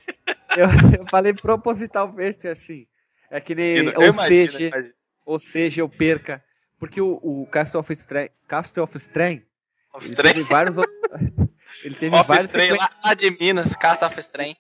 [0.56, 0.66] eu,
[1.00, 2.86] eu falei propositalmente assim.
[3.30, 3.76] É que nem.
[3.86, 4.94] Eu ou, imagino, seja, imagino.
[5.24, 6.44] ou seja, eu perca.
[6.78, 8.28] Porque o, o Castle of Stein.
[8.48, 9.42] Castle of Stein.
[10.00, 10.76] Ele teve vários.
[11.85, 12.79] ele teve várias Off-Train sequências.
[12.79, 14.57] lá, lá de Minas, caça off-train.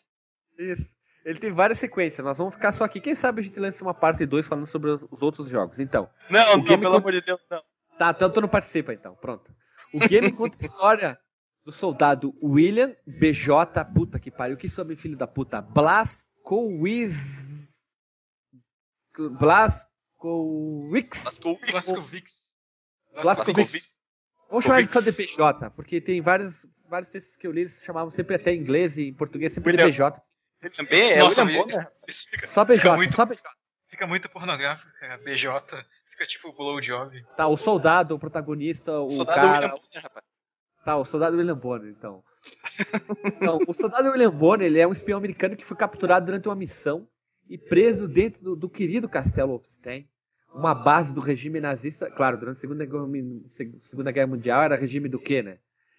[0.58, 0.86] Isso.
[1.24, 2.24] Ele tem várias sequências.
[2.24, 3.00] Nós vamos ficar só aqui.
[3.00, 5.78] Quem sabe a gente lança uma parte 2 falando sobre os os outros jogos.
[5.78, 6.08] Então.
[6.30, 7.62] Não, não, pelo con- amor de Deus, não.
[7.98, 9.50] Tá, então tu não participa então, pronto.
[9.92, 11.18] O game conta a história
[11.64, 17.14] do soldado William BJ, puta que pariu, que sobre filho da puta, Blaskowitz.
[19.38, 21.22] Blaskowicz.
[21.22, 22.32] Blaskovix.
[23.22, 23.84] Blaskowicz.
[24.50, 27.80] Vamos chamar ele só de BJ, porque tem vários, vários textos que eu li, eles
[27.84, 30.10] chamavam sempre até em inglês e em português sempre de William.
[30.10, 30.22] BJ.
[30.62, 31.88] Ele também é Nossa, William Bonner.
[32.30, 33.42] fica, Só BJ, Fica muito- só BJ.
[33.88, 35.18] fica muito pornográfico, cara.
[35.18, 35.84] BJ.
[36.10, 37.24] Fica tipo blowjob.
[37.36, 39.54] Tá, o soldado, o protagonista, o Soldado cara...
[39.54, 40.24] William Bonner, rapaz.
[40.84, 42.22] Tá, o soldado William Bonner, então.
[43.24, 46.54] Então, o soldado William Bonner, ele é um espião americano que foi capturado durante uma
[46.56, 47.06] missão
[47.48, 50.08] e preso dentro do, do querido Castelo Wolfenstein,
[50.54, 52.10] uma base do regime nazista.
[52.10, 53.06] Claro, durante a Segunda Guerra,
[53.80, 55.58] Segunda Guerra Mundial era regime do quê, né?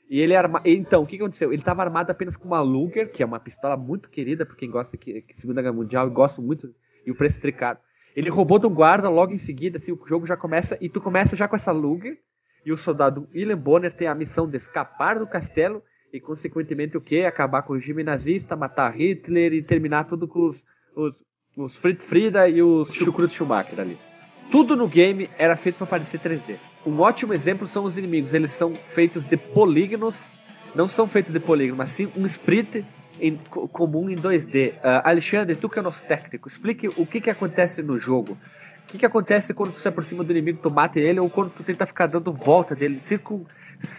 [0.10, 0.62] E ele arma...
[0.66, 1.54] Então, o que aconteceu?
[1.54, 4.70] Ele estava armado apenas com uma Luger, que é uma pistola muito querida por quem
[4.70, 6.74] gosta de Segunda Guerra Mundial e gosta muito,
[7.06, 7.80] e o preço tricado.
[8.14, 11.34] Ele roubou do guarda logo em seguida, assim, o jogo já começa, e tu começa
[11.36, 12.18] já com essa Luger,
[12.66, 17.02] e o soldado William Bonner tem a missão de escapar do castelo e, consequentemente, o
[17.02, 17.22] quê?
[17.22, 21.16] Acabar com o regime nazista, matar Hitler e terminar tudo com os, os,
[21.56, 24.11] os Fritz Frida e os Chucrut Schumacher ali.
[24.52, 26.58] Tudo no game era feito para parecer 3D.
[26.86, 28.34] Um ótimo exemplo são os inimigos.
[28.34, 30.20] Eles são feitos de polígonos,
[30.76, 32.84] não são feitos de polígono, mas sim um split
[33.20, 33.38] em,
[33.72, 34.74] comum em 2D.
[34.74, 38.38] Uh, ah, Alexandre, tu que é nosso técnico, explique o que, que acontece no jogo.
[38.84, 41.52] O que, que acontece quando tu se aproxima do inimigo, tu mata ele, ou quando
[41.52, 43.48] tu tenta ficar dando volta dele, circul,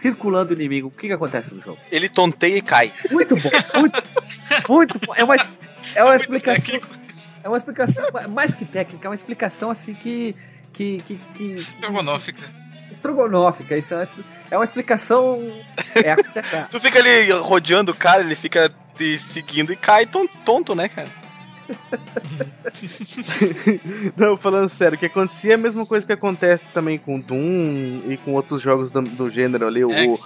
[0.01, 0.89] circulando o inimigo.
[0.89, 1.79] O que, que acontece no jogo?
[1.89, 2.93] Ele tonteia e cai.
[3.09, 4.03] Muito bom, muito,
[4.69, 5.15] muito bom.
[5.15, 5.35] É uma,
[5.95, 6.79] é uma explicação.
[7.43, 10.35] É uma explicação mais que técnica, é uma explicação assim que.
[10.71, 12.63] que, que, que, Estrogonófica.
[12.89, 14.07] Estrogonófica, isso é uma,
[14.51, 15.39] é uma explicação.
[15.95, 16.15] É,
[16.71, 20.07] tu fica ali rodeando o cara, ele fica te seguindo e cai
[20.45, 21.09] tonto, né, cara?
[24.15, 28.01] Não, falando sério, o que acontecia é a mesma coisa que acontece também com Doom
[28.07, 30.19] e com outros jogos do, do gênero ali, o,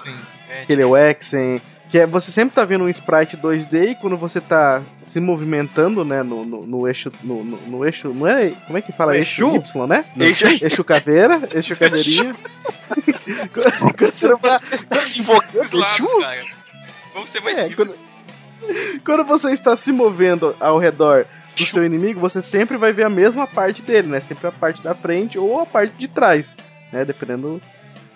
[0.62, 4.42] aquele o Exen, que é você sempre tá vendo um sprite 2D e quando você
[4.42, 8.78] tá se movimentando, né, no, no, no eixo, no, no, no, eixo, não é, como
[8.78, 9.16] é que fala?
[9.16, 9.46] Eixo?
[9.46, 10.06] eixo Y, né?
[10.16, 10.46] No eixo.
[10.46, 12.36] eixo caveira, eixo caveirinha.
[13.98, 16.08] quando você está invocando eixo?
[17.14, 17.96] Vamos ser mais é, quando,
[19.06, 23.10] quando você está se movendo ao redor do seu inimigo, você sempre vai ver a
[23.10, 24.20] mesma parte dele, né?
[24.20, 26.54] Sempre a parte da frente ou a parte de trás,
[26.92, 27.06] né?
[27.06, 27.62] Dependendo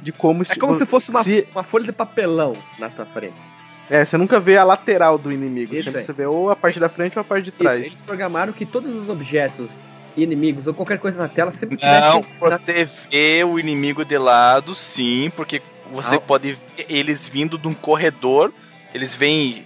[0.01, 0.43] de como...
[0.43, 1.47] É como se fosse uma, se...
[1.51, 3.60] uma folha de papelão na tua frente.
[3.89, 6.05] É, você nunca vê a lateral do inimigo, Isso sempre é.
[6.05, 7.79] você vê ou a parte da frente ou a parte de trás.
[7.79, 11.77] Isso, eles programaram que todos os objetos inimigos ou qualquer coisa na tela sempre.
[11.81, 13.09] Não, você na...
[13.09, 16.21] vê o inimigo de lado, sim, porque você ah.
[16.21, 18.53] pode ver eles vindo de um corredor,
[18.93, 19.65] eles vêm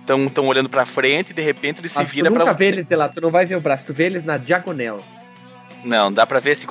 [0.00, 2.40] estão tão olhando pra frente e de repente eles se viram pra.
[2.40, 4.24] Tu nunca vê eles de lá, tu não vai ver o braço, tu vê eles
[4.24, 5.00] na diagonal.
[5.84, 6.66] Não, dá pra ver se.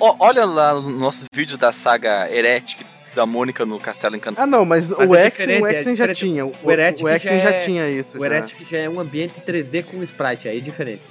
[0.00, 2.84] Olha lá nos nossos vídeos da saga Heretic
[3.18, 4.44] da Mônica no Castelo Encantado.
[4.44, 6.46] Ah, não, mas, mas o é Exen, o Exen é já tinha.
[6.46, 8.16] O, o Heretic, o Exen já, é, tinha isso.
[8.16, 11.02] O Heretic já é um ambiente 3D com sprite, aí é diferente.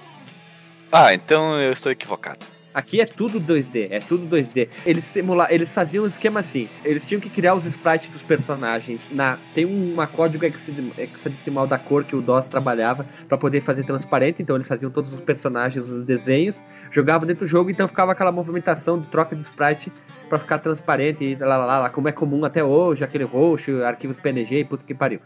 [0.90, 2.40] Ah, então eu estou equivocado.
[2.78, 4.70] Aqui é tudo 2D, é tudo 2D.
[4.86, 6.70] Eles simula, eles faziam um esquema assim.
[6.86, 9.08] Eles tinham que criar os sprites dos personagens.
[9.12, 14.44] Na tem uma código hexadecimal da cor que o DOS trabalhava para poder fazer transparente.
[14.44, 16.62] Então eles faziam todos os personagens, os desenhos,
[16.92, 19.92] jogavam dentro do jogo, então ficava aquela movimentação de troca de sprite
[20.30, 24.20] para ficar transparente e lá, lá, lá, como é comum até hoje, aquele roxo, arquivos
[24.20, 25.20] PNG e puto que pariu.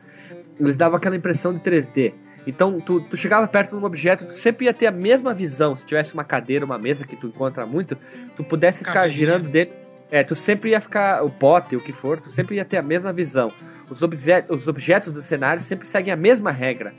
[0.58, 2.14] Eles davam aquela impressão de 3D.
[2.46, 5.76] Então, tu, tu chegava perto de um objeto, tu sempre ia ter a mesma visão.
[5.76, 7.98] Se tivesse uma cadeira, uma mesa que tu encontra muito,
[8.36, 9.76] tu pudesse ficar girando dentro.
[10.10, 11.24] É, tu sempre ia ficar.
[11.24, 13.52] O pote, o que for, tu sempre ia ter a mesma visão.
[13.90, 16.94] Os, obje os objetos do cenário sempre seguem a mesma regra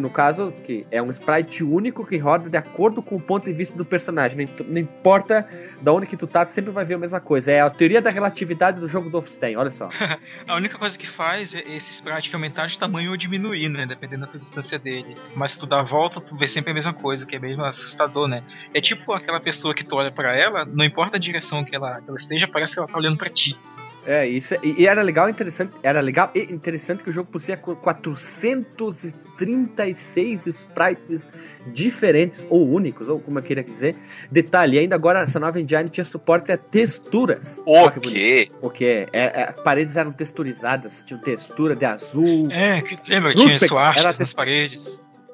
[0.00, 3.52] no caso, que é um sprite único que roda de acordo com o ponto de
[3.52, 4.48] vista do personagem.
[4.66, 5.46] Não importa
[5.80, 7.52] da onde que tu tá, tu sempre vai ver a mesma coisa.
[7.52, 9.88] É a teoria da relatividade do jogo do Wolfenstein, olha só.
[10.48, 13.86] a única coisa que faz é esse sprite aumentar de tamanho ou diminuir, né?
[13.86, 15.16] Dependendo da distância dele.
[15.34, 17.64] Mas se tu dá a volta, tu vê sempre a mesma coisa, que é mesmo
[17.64, 18.42] assustador, né?
[18.72, 22.00] É tipo aquela pessoa que tu olha para ela, não importa a direção que ela,
[22.00, 23.56] que ela esteja, parece que ela tá olhando para ti.
[24.04, 27.56] É, isso, e, e era legal interessante, era legal e interessante que o jogo possuía
[27.56, 31.30] 436 sprites
[31.68, 33.94] diferentes, ou únicos, ou como eu queria dizer.
[34.30, 37.62] Detalhe, ainda agora essa nova engine tinha suporte a texturas.
[37.64, 38.48] O quê?
[38.60, 39.06] O quê?
[39.12, 42.50] É, é, as paredes eram texturizadas, tinham textura de azul.
[42.50, 44.80] É, lembra, tinha suástica era nas paredes.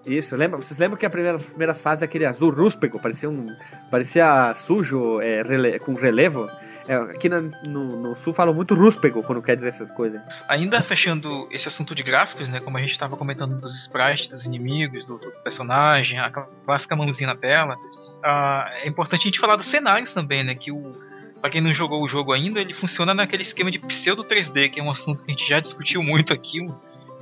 [0.08, 0.56] Isso, lembra?
[0.56, 3.46] Vocês lembram que as primeiras, primeiras fases aquele azul rúspego, parecia um.
[3.90, 6.48] parecia sujo, é, rele, com relevo?
[6.88, 10.22] É, aqui no, no, no, sul falam muito rúspego quando quer dizer essas coisas.
[10.48, 12.60] Ainda fechando esse assunto de gráficos, né?
[12.60, 17.26] Como a gente estava comentando dos sprites, dos inimigos, do, do, personagem, a clássica mãozinha
[17.26, 17.74] na tela.
[17.74, 20.54] Uh, é importante a gente falar dos cenários também, né?
[20.54, 20.96] Que o.
[21.42, 24.80] Pra quem não jogou o jogo ainda, ele funciona naquele esquema de pseudo 3D, que
[24.80, 26.66] é um assunto que a gente já discutiu muito aqui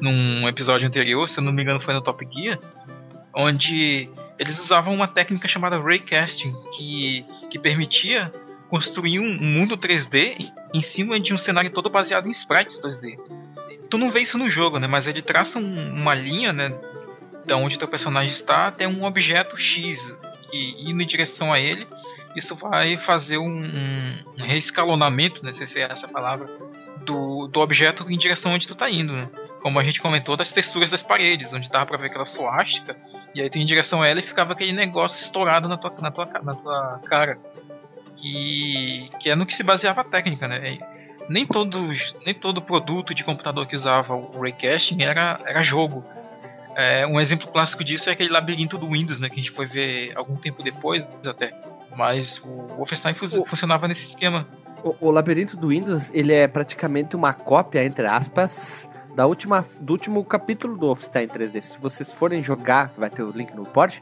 [0.01, 2.59] num episódio anterior, se eu não me engano foi no Top Gear,
[3.35, 8.33] onde eles usavam uma técnica chamada raycasting, que, que permitia
[8.69, 13.19] construir um mundo 3D em cima de um cenário todo baseado em sprites 2D.
[13.89, 14.87] Tu não vê isso no jogo, né?
[14.87, 16.75] Mas ele traça um, uma linha, né?
[17.45, 19.99] Da onde teu personagem está até um objeto X
[20.53, 21.87] e indo em direção a ele.
[22.35, 25.53] Isso vai fazer um, um, reescalonamento, né?
[25.55, 26.47] Se é essa palavra,
[27.05, 29.31] do, do objeto em direção onde tu tá indo, né?
[29.63, 32.97] Como a gente comentou, das texturas das paredes, onde dava pra ver aquela suástica,
[33.35, 36.11] e aí tu em direção a ela e ficava aquele negócio estourado na tua, na
[36.11, 37.39] tua, na tua cara
[38.27, 40.79] que, que é no que se baseava a técnica, né?
[41.29, 41.89] nem todo,
[42.25, 46.05] nem todo produto de computador que usava o Raycasting era, era jogo.
[46.77, 49.67] É, um exemplo clássico disso é aquele labirinto do Windows, né, que a gente foi
[49.67, 51.53] ver algum tempo depois até.
[51.97, 53.47] Mas o Wolfenstein o...
[53.47, 54.47] funcionava nesse esquema.
[54.85, 59.95] O, o, labirinto do Windows, ele é praticamente uma cópia, entre aspas, da última, do
[59.95, 61.63] último capítulo do Wolfenstein 3D.
[61.63, 64.01] Se vocês forem jogar, vai ter o link no port,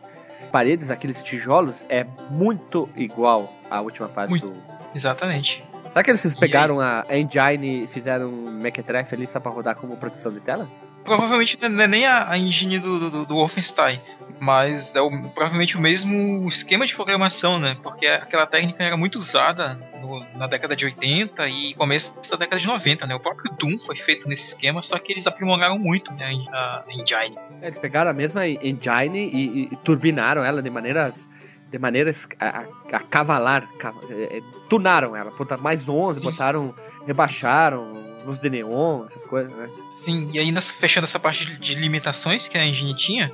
[0.54, 4.50] paredes, aqueles tijolos, é muito igual à última fase muito.
[4.50, 4.62] do...
[4.94, 5.64] Exatamente.
[5.88, 9.96] Será que eles pegaram a engine e fizeram um mequetrefe ali só pra rodar como
[9.96, 10.68] proteção de tela?
[11.04, 14.00] Provavelmente não é nem a, engine do, do, do Wolfenstein,
[14.40, 17.76] mas é o, provavelmente o mesmo esquema de programação, né?
[17.82, 22.60] Porque aquela técnica era muito usada no, na década de 80 e começo da década
[22.60, 23.14] de 90, né?
[23.14, 26.92] O próprio Doom foi feito nesse esquema, só que eles aprimoraram muito né, a, a
[26.92, 27.36] engine.
[27.60, 31.28] É, eles pegaram a mesma engine e, e turbinaram ela de maneiras
[31.70, 33.68] de maneiras a, a, a cavalar,
[34.08, 36.72] é, é, tunaram ela, botaram mais 11, botaram,
[37.04, 37.92] rebaixaram
[38.24, 39.68] luz de neon, essas coisas, né?
[40.04, 43.32] Sim, e nessa, fechando essa parte de, limitações que a engine tinha,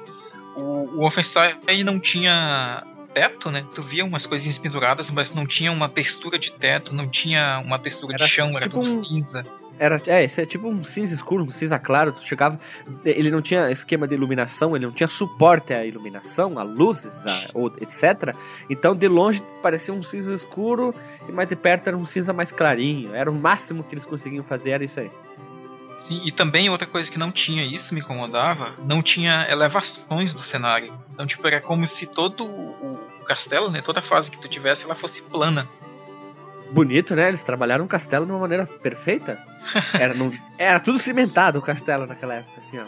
[0.57, 3.65] o, o Wolfenstein não tinha teto, né?
[3.75, 7.79] Tu via umas coisinhas penduradas, mas não tinha uma textura de teto, não tinha uma
[7.79, 9.45] textura era de chão, era tipo tudo um, cinza.
[9.79, 12.13] Era, é, esse é tipo um cinza escuro, um cinza claro.
[12.13, 12.59] Tu chegava.
[13.05, 17.49] Ele não tinha esquema de iluminação, ele não tinha suporte à iluminação, a luzes, a,
[17.55, 18.35] ou, etc.
[18.69, 20.95] Então de longe parecia um cinza escuro
[21.29, 23.15] e mais de perto era um cinza mais clarinho.
[23.15, 25.11] Era o máximo que eles conseguiam fazer, era isso aí.
[26.11, 30.43] Sim, e também outra coisa que não tinha, isso me incomodava, não tinha elevações do
[30.43, 30.93] cenário.
[31.15, 34.97] Então, tipo, era como se todo o castelo, né, toda fase que tu tivesse, ela
[34.97, 35.69] fosse plana.
[36.73, 37.29] Bonito, né?
[37.29, 39.39] Eles trabalharam um castelo de uma maneira perfeita.
[39.95, 40.15] Era,
[40.59, 42.85] era tudo cimentado o castelo naquela época, assim, ó.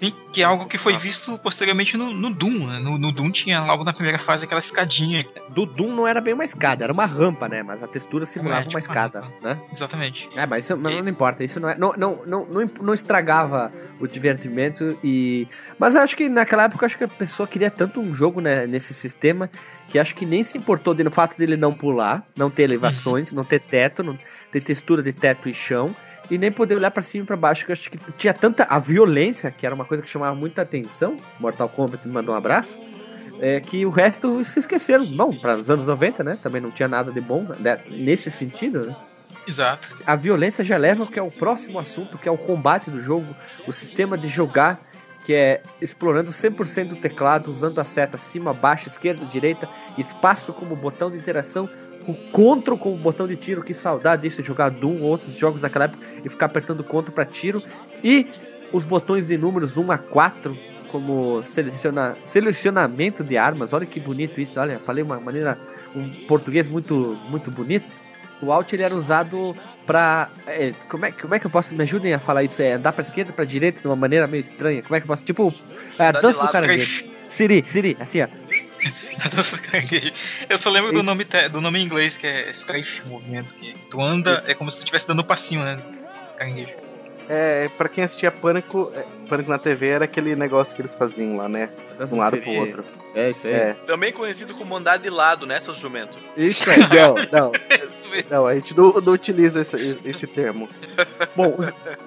[0.00, 2.66] Sim, que é algo que foi visto posteriormente no, no Doom.
[2.66, 2.78] Né?
[2.80, 5.24] No, no, Doom tinha logo na primeira fase aquela escadinha.
[5.50, 7.62] Do Doom não era bem uma escada, era uma rampa, né?
[7.62, 9.60] Mas a textura simulava é, tipo uma escada, uma né?
[9.72, 10.28] Exatamente.
[10.34, 13.72] É, mas isso mas não importa, isso não, é, não, não, não, não, não estragava
[14.00, 15.46] o divertimento e...
[15.78, 18.92] Mas acho que naquela época acho que a pessoa queria tanto um jogo né, nesse
[18.92, 19.48] sistema
[19.88, 23.44] que acho que nem se importou no fato dele não pular, não ter elevações, não
[23.44, 24.18] ter teto, não
[24.50, 25.94] ter textura de teto e chão
[26.30, 28.64] e nem poder olhar para cima e pra baixo, que eu acho que tinha tanta
[28.64, 32.38] a violência, que era uma coisa que chamava muita atenção, Mortal Kombat me mandou um
[32.38, 32.78] abraço,
[33.40, 35.04] é, que o resto se esqueceram.
[35.06, 36.38] Bom, para os anos 90, né?
[36.42, 37.78] Também não tinha nada de bom né?
[37.88, 38.96] nesse sentido, né?
[39.46, 39.86] Exato.
[40.06, 43.26] A violência já leva que é o próximo assunto, que é o combate do jogo,
[43.66, 44.78] o sistema de jogar,
[45.24, 50.74] que é explorando 100% do teclado, usando a seta cima, baixo, esquerda, direita, espaço como
[50.76, 51.68] botão de interação,
[52.06, 55.60] o Ctrl com o botão de tiro, que saudade disso, jogar Doom ou outros jogos
[55.60, 57.62] daquela época e ficar apertando Ctrl para tiro.
[58.02, 58.26] E
[58.72, 60.56] os botões de números 1 a 4
[60.94, 63.72] como seleciona, selecionamento de armas.
[63.72, 65.58] Olha que bonito isso, olha, falei uma maneira
[65.94, 67.86] um português muito muito bonito.
[68.40, 71.82] O Alt ele era usado para é, como é como é que eu posso me
[71.82, 72.62] ajudem a falar isso?
[72.62, 74.82] É andar para esquerda, para direita de uma maneira meio estranha.
[74.82, 75.52] Como é que eu posso tipo
[75.98, 77.04] é, dança do caranguejo.
[77.28, 78.28] Siri, Siri, assim ó.
[80.48, 84.00] Eu só lembro do nome, do nome em inglês, que é Strafe Movimento, que tu
[84.00, 85.76] anda, é como se tu estivesse dando um passinho, né?
[86.36, 86.83] Caranguejo.
[87.28, 91.36] É, pra quem assistia Pânico, é, Pânico na TV era aquele negócio que eles faziam
[91.36, 91.70] lá, né?
[91.98, 92.84] De um lado pro outro.
[93.14, 93.52] É, isso aí.
[93.52, 93.76] É.
[93.86, 96.18] Também conhecido como andar de lado, né, seus jumentos?
[96.36, 97.52] Isso aí, não, não.
[98.28, 100.68] não, a gente não, não utiliza esse, esse termo.
[101.34, 101.56] Bom,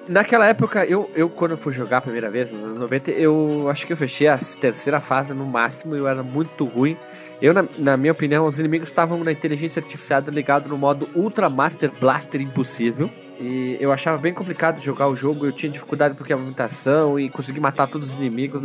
[0.06, 3.86] naquela época, eu, eu quando fui jogar a primeira vez, nos anos 90, eu acho
[3.86, 6.96] que eu fechei a terceira fase no máximo e eu era muito ruim.
[7.40, 11.48] Eu, na, na, minha opinião, os inimigos estavam na inteligência artificial ligado no modo Ultra
[11.48, 13.08] Master Blaster impossível.
[13.40, 17.30] E eu achava bem complicado jogar o jogo, eu tinha dificuldade porque a movimentação e
[17.30, 18.60] conseguir matar todos os inimigos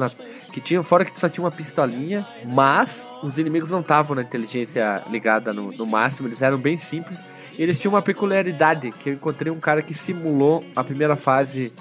[0.51, 5.03] que tinham, fora que só tinha uma pistolinha, mas os inimigos não estavam na inteligência
[5.11, 7.19] ligada no, no máximo, eles eram bem simples.
[7.57, 11.71] Eles tinham uma peculiaridade, que eu encontrei um cara que simulou a primeira fase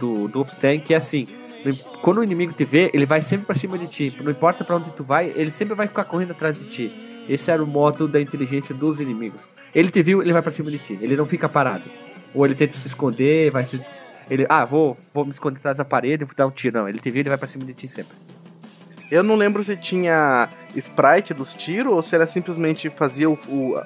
[0.00, 1.28] do, do Wolfenstein, que é assim,
[2.00, 4.16] quando o inimigo te vê, ele vai sempre para cima de ti.
[4.20, 6.92] Não importa para onde tu vai, ele sempre vai ficar correndo atrás de ti.
[7.28, 9.48] Esse era o modo da inteligência dos inimigos.
[9.72, 10.98] Ele te viu, ele vai para cima de ti.
[11.00, 11.84] Ele não fica parado.
[12.34, 13.80] Ou ele tenta se esconder, vai se.
[14.30, 16.78] Ele, ah, vou, vou me esconder atrás da parede e vou dar um tiro.
[16.78, 18.16] Não, ele te vê, ele vai pra cima de ti sempre.
[19.10, 23.78] Eu não lembro se tinha sprite dos tiros ou se era simplesmente fazia o, o,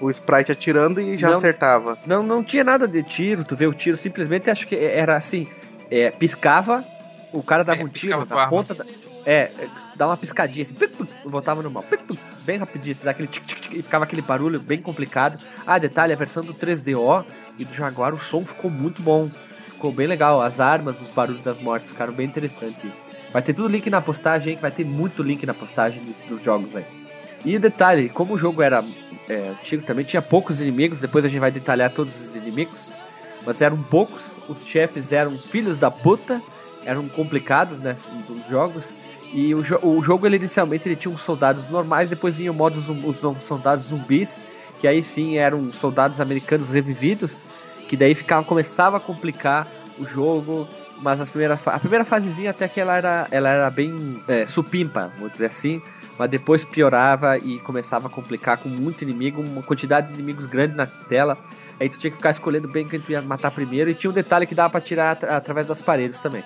[0.00, 1.98] o sprite atirando e já não, acertava.
[2.06, 5.46] Não, não tinha nada de tiro, tu vê o tiro, simplesmente acho que era assim,
[5.90, 6.82] é, piscava,
[7.30, 8.86] o cara dava é, um tiro na ponta da,
[9.26, 9.50] é,
[9.94, 10.74] dá uma piscadinha assim,
[11.26, 11.84] voltava normal,
[12.46, 15.38] bem rapidinho, assim, dá aquele tic, tic, tic, e ficava aquele barulho bem complicado.
[15.66, 17.24] Ah, detalhe, a versão do 3DO
[17.58, 19.28] e do Jaguar, o som ficou muito bom.
[19.72, 20.40] Ficou bem legal.
[20.40, 22.90] As armas, os barulhos das mortes ficaram bem interessantes.
[23.32, 26.70] Vai ter tudo link na postagem, vai ter muito link na postagem dos, dos jogos,
[26.72, 26.86] velho.
[27.44, 28.84] E detalhe, como o jogo era
[29.28, 32.92] é, antigo também, tinha poucos inimigos, depois a gente vai detalhar todos os inimigos.
[33.46, 34.38] mas eram poucos.
[34.48, 36.42] Os chefes eram filhos da puta,
[36.84, 37.94] eram complicados né,
[38.28, 38.94] nos jogos.
[39.32, 42.54] E o, jo o jogo, ele, inicialmente, ele tinha uns soldados normais, depois vinha o
[42.54, 44.40] modo os soldados zumbis,
[44.80, 47.44] que aí sim eram soldados americanos revividos,
[47.86, 49.68] que daí ficava, começava a complicar
[49.98, 50.66] o jogo,
[51.02, 55.12] mas as primeira, a primeira fasezinha até que ela era, ela era bem é, supimpa,
[55.16, 55.82] vamos dizer assim,
[56.18, 60.74] mas depois piorava e começava a complicar com muito inimigo, uma quantidade de inimigos grande
[60.74, 61.38] na tela.
[61.78, 64.14] Aí tu tinha que ficar escolhendo bem quem tu ia matar primeiro e tinha um
[64.14, 66.42] detalhe que dava para tirar at através das paredes também.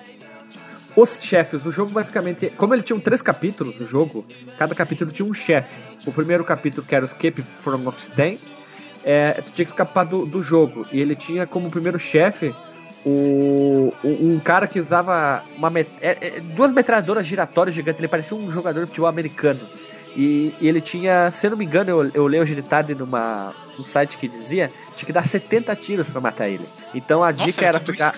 [0.95, 4.25] Os chefes, o jogo basicamente, como ele tinha três capítulos do jogo,
[4.57, 5.77] cada capítulo tinha um chefe.
[6.05, 8.39] O primeiro capítulo que era o Escape from Stein,
[9.03, 12.55] é, tu tinha que escapar do, do jogo e ele tinha como primeiro chefe
[13.05, 18.35] o, um cara que usava uma met, é, é, duas metralhadoras giratórias gigantes, ele parecia
[18.35, 19.59] um jogador de futebol americano.
[20.15, 22.95] E, e ele tinha, se eu não me engano, eu, eu li hoje de tarde
[22.95, 26.65] numa, num site que dizia, tinha que dar 70 tiros para matar ele.
[26.95, 28.17] Então a Nossa, dica era ficar.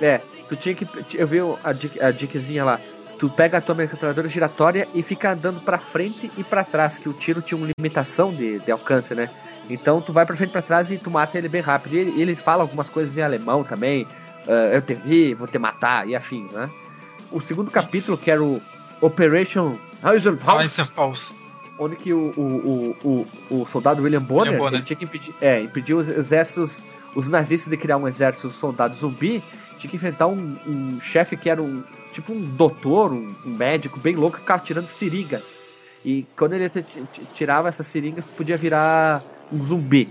[0.00, 0.86] É, tu tinha que.
[1.14, 2.80] Eu vi a, dica, a dicasinha lá.
[3.18, 7.08] Tu pega a tua metralhadora giratória e fica andando para frente e para trás, que
[7.08, 9.28] o tiro tinha uma limitação de, de alcance, né?
[9.68, 11.94] Então tu vai pra frente e pra trás e tu mata ele bem rápido.
[11.94, 14.06] E ele, ele fala algumas coisas em alemão também
[14.48, 16.70] uh, eu te vi, vou te matar, e afim, né?
[17.30, 18.60] O segundo capítulo, que era o
[19.00, 20.66] Operation Eisenhower,
[21.78, 24.82] onde que o, o, o, o, soldado William Bonner, William Bonner.
[24.82, 26.84] Tinha que impedir, é, impedir os exércitos,
[27.18, 29.42] os nazistas de criar um exército de soldados zumbi,
[29.76, 33.98] tinha que enfrentar um, um chefe que era um tipo um doutor, um, um médico
[33.98, 35.58] bem louco que ficava tirando seringas.
[36.04, 36.70] E quando ele
[37.34, 39.20] tirava essas seringas, podia virar
[39.52, 40.08] um zumbi.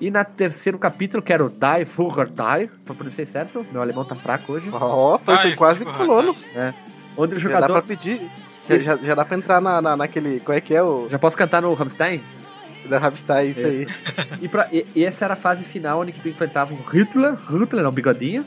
[0.00, 3.64] E na terceiro capítulo, que era o Die Furrer Die, foi pronunciei certo?
[3.70, 4.68] Meu alemão tá fraco hoje.
[4.72, 6.34] Ó, oh, foi, foi quase colando.
[6.52, 6.74] É.
[7.16, 7.68] Onde o jogador.
[7.68, 8.28] Já dá pra pedir.
[8.68, 10.40] Já, já, dá pra entrar na, na, naquele.
[10.40, 11.08] Qual é que é o.
[11.08, 12.20] Já posso cantar no Rammstein?
[12.88, 13.68] Da Rammstein, isso, isso.
[13.68, 13.86] aí.
[14.40, 17.84] e, pra, e, e, essa era a fase final onde tu enfrentava o Hitler, Hitler,
[17.84, 18.44] não, bigodinho.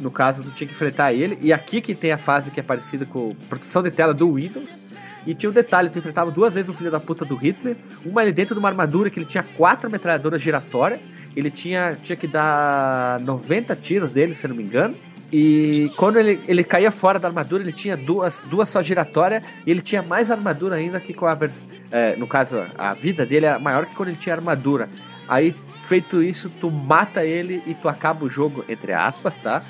[0.00, 1.38] No caso, tu tinha que enfrentar ele.
[1.40, 4.92] E aqui que tem a fase que é parecida com proteção de tela do Windows
[5.26, 8.20] e tinha um detalhe, tu enfrentava duas vezes o filho da puta do Hitler, uma
[8.20, 11.00] ali dentro de uma armadura que ele tinha quatro metralhadoras giratórias,
[11.34, 14.94] ele tinha, tinha que dar 90 tiros dele, se não me engano.
[15.36, 19.70] E quando ele, ele caía fora da armadura, ele tinha duas, duas só giratórias e
[19.72, 23.46] ele tinha mais armadura ainda que com a vers é, No caso, a vida dele
[23.46, 24.88] era maior que quando ele tinha armadura.
[25.26, 29.60] Aí, feito isso, tu mata ele e tu acaba o jogo, entre aspas, tá?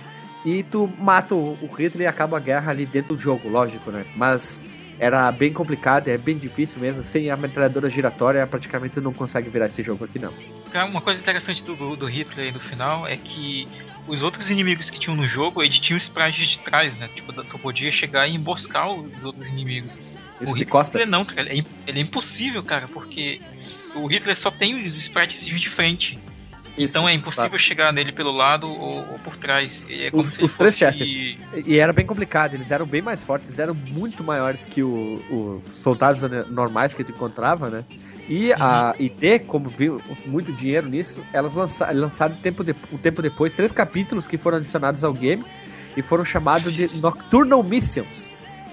[0.44, 3.90] E tu mata o, o Hitler e acaba a guerra ali dentro do jogo, lógico,
[3.90, 4.04] né?
[4.16, 4.62] Mas
[4.98, 7.02] era bem complicado, é bem difícil mesmo.
[7.02, 10.34] Sem a metralhadora giratória, praticamente não consegue virar esse jogo aqui, não.
[10.90, 13.66] Uma coisa interessante do, do Hitler no final é que
[14.06, 17.08] os outros inimigos que tinham no jogo, ele tinha os sprites de trás, né?
[17.14, 19.92] Tipo, tu podia chegar e emboscar os outros inimigos.
[20.40, 21.08] Isso o de costas?
[21.08, 21.48] não, cara.
[21.48, 23.40] É, ele é impossível, cara, porque
[23.94, 26.18] o Hitler só tem os sprites de frente.
[26.76, 27.62] Isso, então é impossível sabe.
[27.62, 29.70] chegar nele pelo lado ou, ou por trás.
[29.88, 30.78] É os, os três fosse...
[30.78, 31.38] chefes.
[31.64, 35.64] E era bem complicado, eles eram bem mais fortes, eles eram muito maiores que os
[35.64, 37.84] soldados normais que tu encontrava, né?
[38.28, 38.56] E uhum.
[38.58, 43.54] a ID, como viu muito dinheiro nisso, elas lançaram, lançaram tempo de, um tempo depois
[43.54, 45.44] três capítulos que foram adicionados ao game
[45.96, 48.32] e foram chamados de Nocturnal Missions,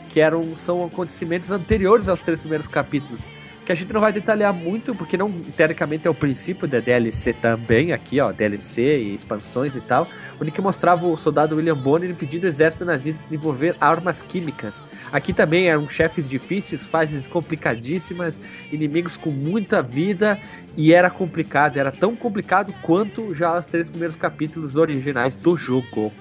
[0.09, 3.29] que eram, são acontecimentos anteriores aos três primeiros capítulos
[3.65, 7.33] que a gente não vai detalhar muito, porque não, teoricamente, é o princípio da DLC
[7.33, 10.07] também, aqui, ó, DLC e expansões e tal,
[10.39, 14.81] onde que mostrava o soldado William Bonner impedindo o exército nazista de desenvolver armas químicas.
[15.11, 18.39] Aqui também eram chefes difíceis, fases complicadíssimas,
[18.71, 20.39] inimigos com muita vida,
[20.75, 26.11] e era complicado, era tão complicado quanto já os três primeiros capítulos originais do jogo.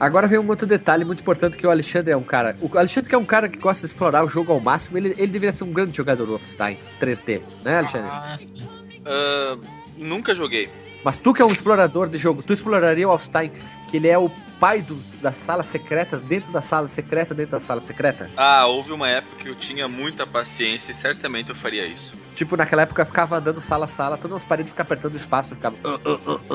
[0.00, 2.56] Agora vem um outro detalhe muito importante que o Alexandre é um cara.
[2.58, 5.14] O Alexandre que é um cara que gosta de explorar o jogo ao máximo, ele,
[5.18, 8.08] ele deveria ser um grande jogador do Wolfenstein 3D, né, Alexandre?
[8.10, 9.60] Ah, uh,
[9.98, 10.70] nunca joguei.
[11.04, 13.52] Mas tu que é um explorador de jogo, tu exploraria o Wolfenstein,
[13.90, 17.60] que ele é o pai do, da sala secreta, dentro da sala secreta, dentro da
[17.60, 18.30] sala secreta?
[18.38, 22.14] Ah, houve uma época que eu tinha muita paciência e certamente eu faria isso.
[22.34, 25.54] Tipo, naquela época eu ficava andando sala a sala, todas as paredes ficavam apertando espaço,
[25.54, 25.76] ficava.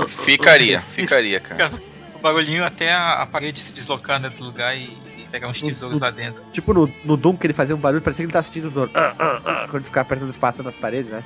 [0.07, 1.79] Ficaria, ficaria, cara
[2.25, 5.99] bagulhinho até a, a, parede se deslocar dentro do lugar e, e pegar uns tesouros
[5.99, 6.41] lá dentro.
[6.51, 8.89] Tipo no, no Doom que ele fazia um barulho, parecia que ele tava sentindo dor.
[8.93, 11.23] Ah, ah, ah, quando ficava apertando espaço nas paredes, né?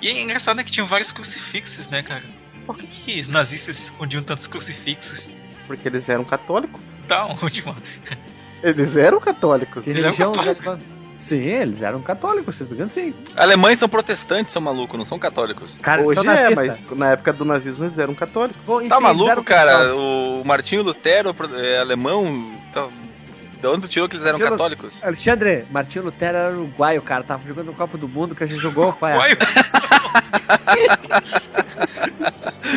[0.00, 2.22] E é engraçado né, que tinham vários crucifixos, né, cara?
[2.64, 5.24] Por que, que os nazistas escondiam tantos crucifixos?
[5.66, 6.80] Porque eles eram católicos.
[7.08, 7.82] Da onde, mano?
[8.62, 9.84] Eles eram católicos.
[9.84, 10.95] Que religião católicos.
[11.16, 13.14] Sim, eles eram católicos, se não me engano, sim.
[13.34, 15.78] Alemães são protestantes, são malucos, não são católicos.
[15.80, 18.60] Cara, Hoje é, mas na época do nazismo eles eram católicos.
[18.66, 19.94] Bom, enfim, tá maluco, cara?
[19.94, 22.52] O Martinho Lutero é alemão.
[22.72, 22.86] Tá...
[23.60, 25.02] De onde tirou que eles eram católicos?
[25.02, 27.24] Alexandre, Martinho Lutero era uruguaio, cara.
[27.24, 29.14] Tava jogando no Copa do Mundo que a gente jogou, pai.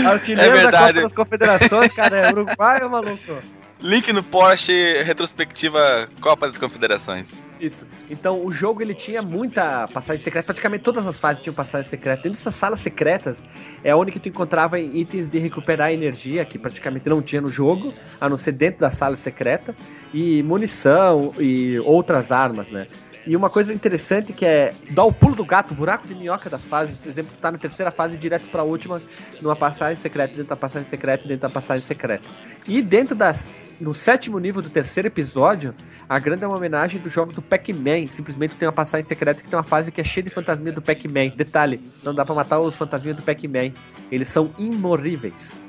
[0.06, 3.59] Artilheiro é da Copa das Confederações, cara, é Uruguai, maluco.
[3.82, 7.42] Link no Porsche, retrospectiva Copa das Confederações.
[7.62, 7.86] Isso.
[8.10, 12.24] Então, o jogo ele tinha muita passagem secreta, praticamente todas as fases tinham passagem secreta.
[12.24, 13.42] Dentro dessas salas secretas,
[13.82, 17.94] é onde que tu encontrava itens de recuperar energia, que praticamente não tinha no jogo,
[18.20, 19.74] a não ser dentro da sala secreta,
[20.14, 22.86] e munição e outras armas, né?
[23.26, 26.50] E uma coisa interessante que é dar o pulo do gato, o buraco de minhoca
[26.50, 27.00] das fases.
[27.02, 29.02] Por exemplo, tá na terceira fase direto para a última,
[29.42, 32.28] numa passagem secreta, dentro da passagem secreta, dentro da passagem secreta.
[32.68, 33.48] E dentro das
[33.80, 35.74] no sétimo nível do terceiro episódio,
[36.08, 38.08] a grande é uma homenagem do jogo do Pac-Man.
[38.10, 40.82] Simplesmente tem uma passagem secreta que tem uma fase que é cheia de fantasminha do
[40.82, 41.30] Pac-Man.
[41.36, 43.72] Detalhe, não dá para matar os fantasminhas do Pac-Man.
[44.12, 45.60] Eles são imorríveis.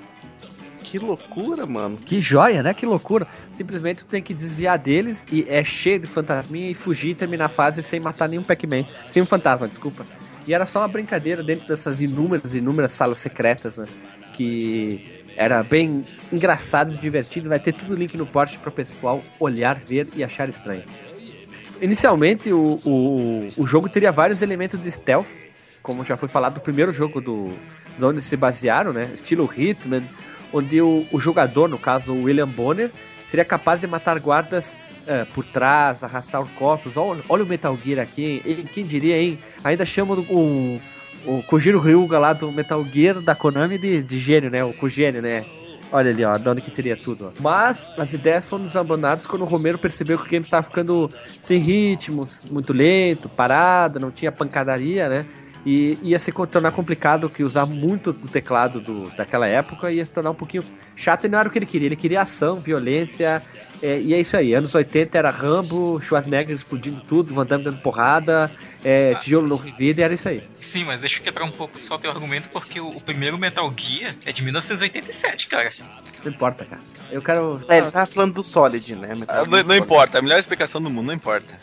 [0.83, 1.99] Que loucura, mano.
[1.99, 2.75] Que joia, né?
[2.75, 3.29] Que loucura.
[3.53, 7.45] Simplesmente tu tem que desviar deles e é cheio de fantasminha e fugir e terminar
[7.47, 8.85] a fase sem matar nenhum Pac-Man.
[9.09, 10.05] Sem um fantasma, desculpa.
[10.49, 13.87] E era só uma brincadeira dentro dessas inúmeras, inúmeras salas secretas, né?
[14.33, 17.49] Que era bem engraçado e divertido.
[17.49, 20.85] Vai ter tudo link no post para o pessoal olhar, ver e achar estranho.
[21.81, 25.27] Inicialmente, o, o, o jogo teria vários elementos de stealth,
[25.83, 27.55] como já foi falado do primeiro jogo do,
[27.99, 29.11] de onde se basearam, né?
[29.15, 30.05] Estilo Hitman,
[30.53, 32.91] onde o, o jogador, no caso o William Bonner,
[33.27, 36.99] seria capaz de matar guardas uh, por trás, arrastar corpos.
[36.99, 39.39] Olha, olha o Metal Gear aqui, quem diria, hein?
[39.65, 40.79] Ainda chamam um,
[41.27, 44.65] o Kojiro Ryuga lá do Metal Gear da Konami de, de gênio, né?
[44.65, 45.45] O Kogênio, né?
[45.93, 47.27] Olha ali, ó, de onde que teria tudo.
[47.27, 47.43] Ó.
[47.43, 51.11] Mas as ideias foram desabonadas quando o Romero percebeu que o game estava ficando
[51.41, 55.27] sem ritmos, muito lento, parado, não tinha pancadaria, né?
[55.67, 60.11] E ia se tornar complicado que usar muito o teclado do, daquela época ia se
[60.11, 60.63] tornar um pouquinho
[61.01, 61.87] chato e não era o que ele queria.
[61.89, 63.43] Ele queria ação, violência,
[63.83, 64.53] é, e é isso aí.
[64.53, 68.51] Anos 80 era Rambo, Schwarzenegger explodindo tudo, Van Damme dando porrada,
[68.85, 70.43] é, tijolo no vida e era isso aí.
[70.53, 73.73] Sim, mas deixa eu quebrar um pouco só teu argumento, porque o, o primeiro Metal
[73.77, 75.71] Gear é de 1987, cara.
[76.23, 76.83] Não importa, cara.
[77.11, 77.61] Eu quero.
[77.69, 79.09] É, ele tava falando do Solid, né?
[79.29, 81.59] Ah, não, não importa, a melhor explicação do mundo, não importa.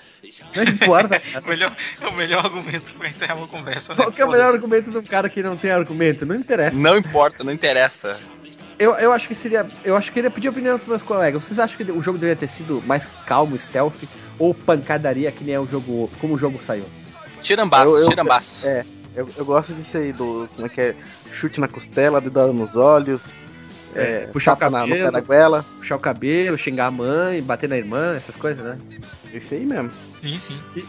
[0.55, 1.21] Não importa.
[1.43, 3.93] o, melhor, o melhor argumento pra encerrar uma conversa.
[3.93, 4.15] Qual né?
[4.15, 6.25] que é o melhor argumento de um cara que não tem argumento?
[6.25, 6.75] Não interessa.
[6.75, 8.19] Não importa, não interessa.
[8.79, 9.65] Eu, eu acho que seria.
[9.83, 11.43] Eu acho que queria pedir opinião dos meus colegas.
[11.43, 14.03] Vocês acham que o jogo deveria ter sido mais calmo, stealth,
[14.37, 16.09] ou pancadaria que nem é o jogo.
[16.21, 16.85] como o jogo saiu?
[17.41, 18.65] Tirambaços, tirambaços.
[18.65, 20.47] É, eu, eu gosto disso aí, do.
[20.55, 20.95] Como é que é?
[21.33, 23.33] Chute na costela, dedada nos olhos.
[23.95, 25.45] É, é, puxar o cabelo, na, no pé.
[25.77, 28.77] Puxar o cabelo, xingar a mãe, bater na irmã, essas coisas, né?
[29.33, 29.91] Isso aí mesmo.
[30.21, 30.61] Sim, sim.
[30.75, 30.85] E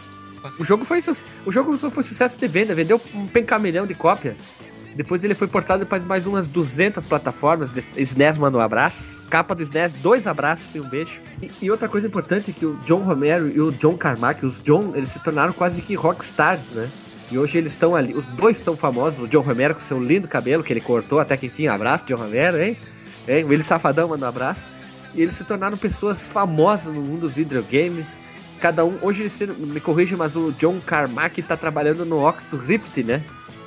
[0.59, 1.01] o jogo foi
[1.45, 4.51] o jogo foi sucesso de venda, vendeu um pencamelhão de cópias.
[4.99, 7.71] Depois ele foi portado para mais umas 200 plataformas.
[7.95, 9.21] SNES manda um abraço.
[9.29, 11.21] Capa do SNES, dois abraços e um beijo.
[11.41, 14.61] E, e, outra coisa importante é que o John Romero e o John Carmack, os
[14.61, 16.89] John, eles se tornaram quase que rockstars, né?
[17.31, 19.21] E hoje eles estão ali, os dois estão famosos.
[19.21, 22.17] O John Romero com seu lindo cabelo que ele cortou, até que enfim, abraço, John
[22.17, 22.77] Romero, hein?
[23.25, 23.45] hein?
[23.45, 24.67] O Willi Safadão manda um abraço.
[25.15, 28.19] E eles se tornaram pessoas famosas no mundo dos videogames.
[28.59, 33.23] Cada um, hoje, me corrija, mas o John Carmack tá trabalhando no Oxford Rift, né?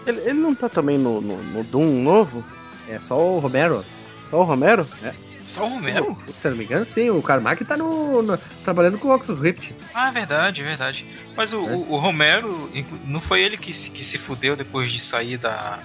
[0.06, 2.44] Ele, ele não tá também no, no, no, Doom novo?
[2.88, 3.84] É só o Romero.
[4.30, 4.86] Só o Romero?
[5.02, 5.12] É.
[5.54, 6.16] Só o Romero?
[6.38, 7.10] Se não me engano, sim.
[7.10, 9.74] O Carmack tá no, no trabalhando com o Oxford Rift.
[9.94, 11.04] Ah, verdade, verdade.
[11.36, 11.74] Mas o, é.
[11.74, 12.70] o, o, Romero,
[13.04, 15.78] não foi ele que se, que se fudeu depois de sair da.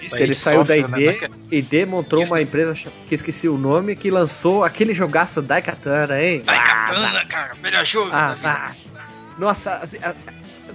[0.00, 1.28] Isso, ele saiu da ID, né?
[1.50, 2.30] ID montou Isso.
[2.30, 2.74] uma empresa
[3.06, 6.42] que esqueci o nome, que lançou aquele jogaço Daikatana, hein?
[6.44, 8.10] Daikatana, ah, cara, melhor jogo.
[8.12, 8.72] Ah,
[9.38, 9.96] nossa, assim,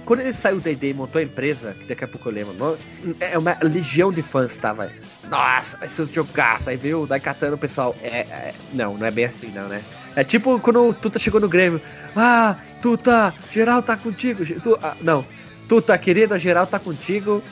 [0.04, 2.78] quando ele saiu da ideia e montou a empresa, que daqui a pouco eu lembro,
[3.20, 4.92] é uma legião de fãs, tá, velho?
[5.28, 6.70] Nossa, vai ser um jogaço.
[6.70, 7.94] Aí veio o Daikatana, o pessoal.
[8.02, 9.82] É, é, não, não é bem assim, não, né?
[10.16, 11.80] É tipo quando o Tuta chegou no Grêmio.
[12.16, 14.44] Ah, Tuta, geral tá contigo.
[14.44, 15.24] Tu, ah, não,
[15.68, 17.42] Tuta, querida, geral tá contigo.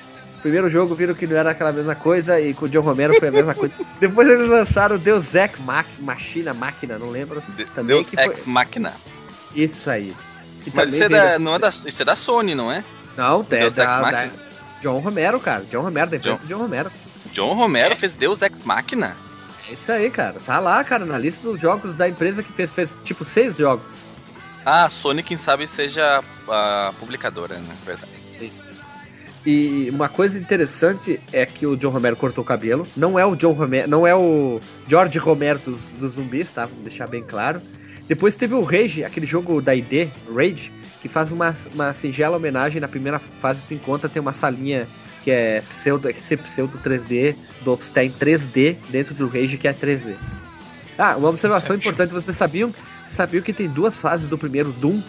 [0.43, 3.29] Primeiro jogo viram que não era aquela mesma coisa e com o John Romero foi
[3.29, 3.75] a mesma coisa.
[4.01, 5.61] Depois eles lançaram Deus Ex
[5.99, 7.43] Machina, Máquina, não lembro.
[7.75, 8.53] Também Deus Ex foi...
[8.53, 8.93] Máquina.
[9.55, 10.15] Isso aí.
[10.75, 12.85] Mas isso é, da, não é da, isso é da Sony, não é?
[13.17, 14.31] Não, é da, da,
[14.81, 15.65] John Romero, cara.
[15.71, 16.93] John Romero, da empresa John, John Romero.
[17.33, 17.97] John Romero é.
[17.97, 19.17] fez Deus Ex Machina?
[19.69, 20.37] É isso aí, cara.
[20.47, 24.09] Tá lá, cara, na lista dos jogos da empresa que fez, fez tipo seis jogos.
[24.65, 27.75] Ah, a Sony, quem sabe, seja a publicadora, né?
[27.85, 28.13] Verdade.
[28.41, 28.77] Isso.
[29.45, 32.87] E uma coisa interessante é que o John Romero cortou o cabelo.
[32.97, 36.67] Não é o John Romero, não é o George Romero dos, dos zumbis, tá?
[36.67, 37.63] Vamos deixar bem claro.
[38.09, 42.81] Depois teve o Rage, aquele jogo da ID, Rage, que faz uma, uma singela homenagem.
[42.81, 44.89] Na primeira fase tu encontra, tem uma salinha
[45.23, 49.75] que é pseudo, que é pseudo 3D, do Wolfenstein 3D dentro do Rage, que é
[49.75, 50.17] 3D.
[50.97, 52.75] Ah, uma observação importante, vocês sabiam,
[53.07, 55.03] sabiam que tem duas fases do primeiro Doom,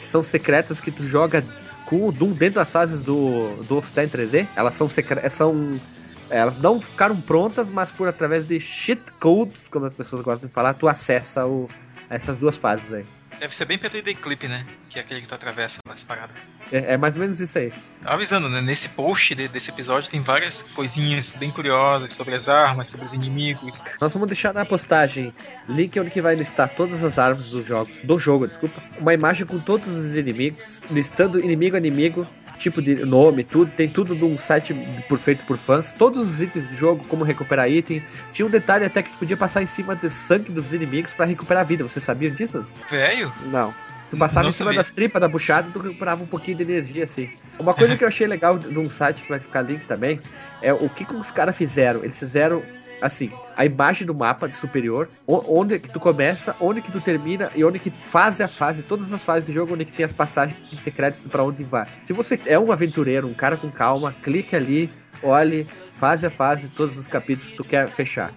[0.00, 1.42] que são secretas, que tu joga
[1.86, 4.46] com o Doom dentro das fases do, do Wolfenstein 3D?
[4.54, 5.80] Elas são secretas, são
[6.28, 10.54] elas não ficaram prontas, mas por através de cheat codes, como as pessoas gostam de
[10.54, 11.68] falar, tu acessa o,
[12.10, 13.04] essas duas fases aí.
[13.42, 14.64] Deve ser bem Pedro de Clip, né?
[14.88, 16.36] Que é aquele que tu atravessa as paradas.
[16.70, 17.72] É, é, mais ou menos isso aí.
[18.04, 18.60] Avisando, né?
[18.60, 23.12] Nesse post de, desse episódio tem várias coisinhas bem curiosas sobre as armas, sobre os
[23.12, 23.72] inimigos.
[24.00, 25.32] Nós vamos deixar na postagem
[25.68, 28.80] link onde que vai listar todas as armas dos jogos, do jogo, desculpa.
[29.00, 32.28] Uma imagem com todos os inimigos, listando inimigo a inimigo,
[32.62, 33.70] tipo de nome, tudo.
[33.72, 34.74] Tem tudo num site
[35.08, 35.92] por, feito por fãs.
[35.92, 38.02] Todos os itens do jogo, como recuperar item.
[38.32, 41.26] Tinha um detalhe até que tu podia passar em cima do sangue dos inimigos para
[41.26, 41.82] recuperar a vida.
[41.82, 42.64] Você sabia disso?
[42.90, 43.32] Velho?
[43.46, 43.74] Não.
[44.10, 44.80] Tu passava Não em cima sabia.
[44.80, 47.30] das tripas da buchada e tu recuperava um pouquinho de energia assim.
[47.58, 50.20] Uma coisa que eu achei legal de um site que vai ficar link também
[50.60, 52.04] é o que, que os caras fizeram.
[52.04, 52.62] Eles fizeram
[53.02, 57.50] assim, a imagem do mapa de superior, onde que tu começa, onde que tu termina
[57.54, 60.12] e onde que fase a fase, todas as fases do jogo, onde que tem as
[60.12, 61.86] passagens secretas pra onde vai.
[62.04, 64.88] Se você é um aventureiro, um cara com calma, clique ali,
[65.22, 68.32] olhe fase a fase, todos os capítulos que tu quer fechar.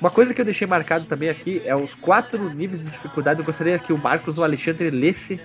[0.00, 3.40] Uma coisa que eu deixei marcado também aqui é os quatro níveis de dificuldade.
[3.40, 5.38] Eu gostaria que o Marcos ou o Alexandre lesse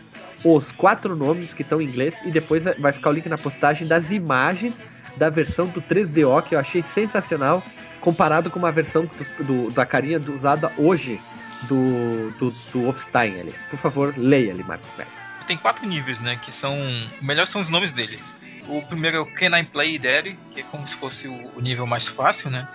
[0.44, 3.88] os quatro nomes que estão em inglês e depois vai ficar o link na postagem
[3.88, 4.82] das imagens
[5.18, 7.64] da versão do 3DO que eu achei sensacional
[8.06, 9.06] comparado com uma versão
[9.38, 11.20] do, do- da carinha usada hoje
[11.64, 13.56] do, do, do Wolfenstein ali.
[13.70, 15.10] Por favor, leia ali, Marcos Berg.
[15.48, 16.40] Tem quatro níveis, né?
[16.44, 16.74] Que são.
[17.22, 18.20] Melhor são os nomes deles.
[18.68, 21.62] O primeiro é o Can I Play Daddy, que é como se fosse o, o
[21.62, 22.68] nível mais fácil, né?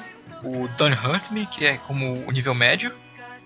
[0.44, 2.92] O Don't Hurt Me, que é como o nível médio.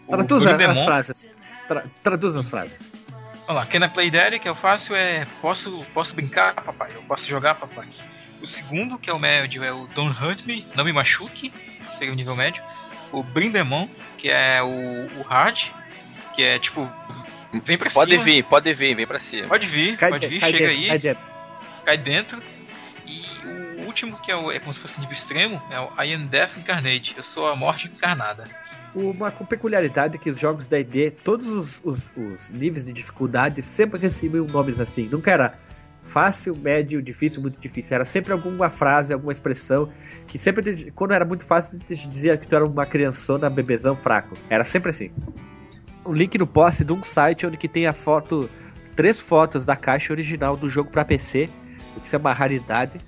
[0.09, 1.31] Traduza as Demon- frases.
[1.69, 2.93] Tra, traduza as frases.
[3.47, 6.91] Vamos lá, Can I Play Daddy, que é o fácil, é posso, posso brincar, papai,
[6.95, 7.87] eu posso jogar, papai.
[8.43, 11.74] O segundo, que é o médio, é o Don't Hurt Me, não me machuque, que
[11.99, 12.63] seria o nível médio.
[13.13, 13.89] O Brindemon,
[14.19, 14.67] que é o,
[15.19, 15.59] o hard,
[16.35, 16.89] que é tipo,
[17.65, 18.25] vem pra Pode cima.
[18.25, 19.49] vir, pode vir, vem pra cima.
[19.49, 21.23] Pode vir, Cai, pode de- vir, cai chega dentro, aí, cai dentro.
[21.85, 22.43] cai dentro.
[23.07, 23.23] E
[23.81, 26.27] o último, que é, o, é como se fosse nível extremo, é o I Am
[26.27, 28.45] Death Incarnate, eu sou a morte encarnada.
[28.95, 33.63] Uma peculiaridade é que os jogos da ID, todos os, os- os níveis de dificuldade
[33.63, 35.09] sempre recebiam nomes assim.
[35.13, 35.59] Nunca era
[36.05, 37.95] fácil, médio, difícil, muito difícil.
[37.95, 39.89] Era sempre alguma frase, alguma expressão
[40.27, 44.37] que sempre, quando era muito fácil, dizia que tu era uma criançona, bebezão fraco.
[44.49, 45.11] Era sempre assim.
[46.07, 48.49] Um link no post de um site onde que tem a foto,
[48.95, 51.49] três fotos da caixa original do jogo para PC,
[51.97, 53.01] o que é uma raridade.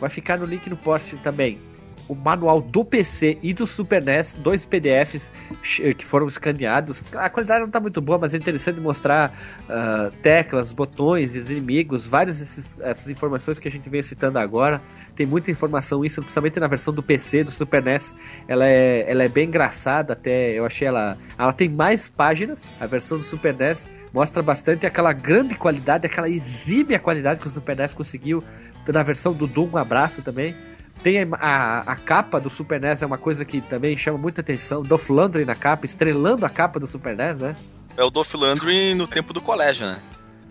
[0.00, 1.67] Vai ficar no link no post também
[2.08, 5.32] o manual do PC e do Super NES, dois PDFs
[5.62, 7.04] ch- que foram escaneados.
[7.14, 9.32] A qualidade não tá muito boa, mas é interessante mostrar
[9.68, 14.80] ah, teclas, botões, os inimigos, várias desses- essas informações que a gente vem citando agora.
[15.14, 18.14] Tem muita informação isso, principalmente na versão do PC, do Super NES.
[18.46, 21.18] Ela é, ela é bem engraçada, até eu achei ela.
[21.38, 23.86] Ela tem mais páginas, a versão do Super NES.
[24.14, 28.42] Mostra bastante aquela grande qualidade, aquela exímia qualidade que o Super NES conseguiu
[28.90, 29.68] na versão do Doom.
[29.74, 30.54] Um abraço também.
[31.02, 34.40] Tem a, a, a capa do Super NES, é uma coisa que também chama muita
[34.40, 34.82] atenção.
[34.82, 37.56] Dolph Lundgren na capa, estrelando a capa do Super NES, né?
[37.96, 40.00] É o Dolph Lundgren no tempo do colégio, né?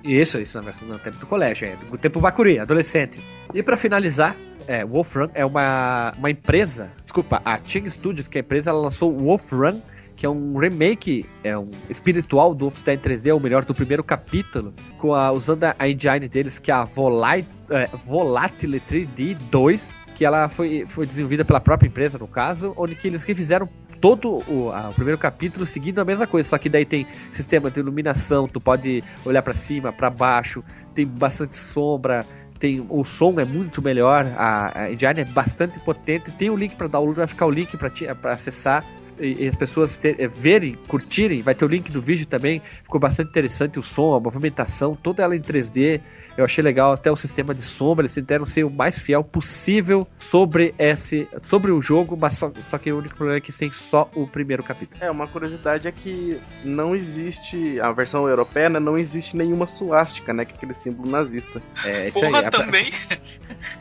[0.03, 3.19] Isso, isso, no tempo do colégio, é, do tempo Bakuri, adolescente.
[3.53, 4.35] E pra finalizar,
[4.67, 8.79] é, Wolfram é uma, uma empresa, desculpa, a Ching Studios, que é a empresa, ela
[8.79, 9.81] lançou o Wolfram,
[10.15, 14.73] que é um remake, é um espiritual do Wolfenstein 3D, ou melhor, do primeiro capítulo,
[14.97, 20.25] com a, usando a, engine deles, que é a Volai, é, Volatile 3D 2, que
[20.25, 23.69] ela foi, foi desenvolvida pela própria empresa, no caso, onde que eles refizeram
[24.01, 27.69] todo o, a- o primeiro capítulo seguindo a mesma coisa, só que daí tem sistema
[27.69, 30.63] de iluminação, tu pode olhar pra cima, pra baixo,
[30.95, 32.25] tem bastante sombra,
[32.57, 36.87] tem o som é muito melhor, a, a é bastante potente, tem o link pra
[36.87, 38.83] download, vai ficar o link pra acessar
[39.19, 42.61] e, e as pessoas ter- eh, verem, curtirem, vai ter o link do vídeo também,
[42.83, 46.01] ficou bastante interessante o som, a movimentação, toda ela em 3D,
[46.37, 50.07] eu achei legal até o sistema de sombra, eles tentaram ser o mais fiel possível
[50.19, 53.71] sobre esse, sobre o jogo, mas só, só que o único problema é que tem
[53.71, 55.03] só o primeiro capítulo.
[55.03, 60.33] É, uma curiosidade é que não existe, a versão europeia, né, não existe nenhuma suástica,
[60.33, 61.61] né, que é aquele símbolo nazista.
[61.83, 62.45] É isso Porra, aí.
[62.45, 62.93] A, também.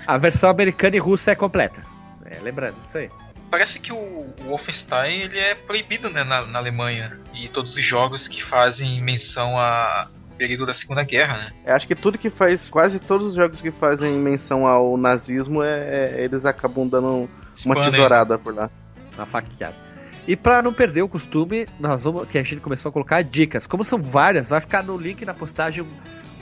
[0.07, 1.85] a versão americana e russa é completa.
[2.25, 3.09] É, lembrando isso aí.
[3.51, 7.19] Parece que o, o Wolfenstein ele é proibido né, na, na Alemanha.
[7.35, 11.53] E todos os jogos que fazem menção a período da Segunda Guerra, né?
[11.65, 15.63] Eu acho que tudo que faz, quase todos os jogos que fazem menção ao nazismo,
[15.63, 17.29] é, é- eles acabam dando
[17.65, 17.83] uma né?
[17.83, 18.71] tesourada por lá.
[19.17, 19.75] Uma faqueada.
[20.29, 23.67] E pra não perder o costume, nós vamos que a gente começou a colocar dicas.
[23.67, 25.87] Como são várias, vai ficar no link na postagem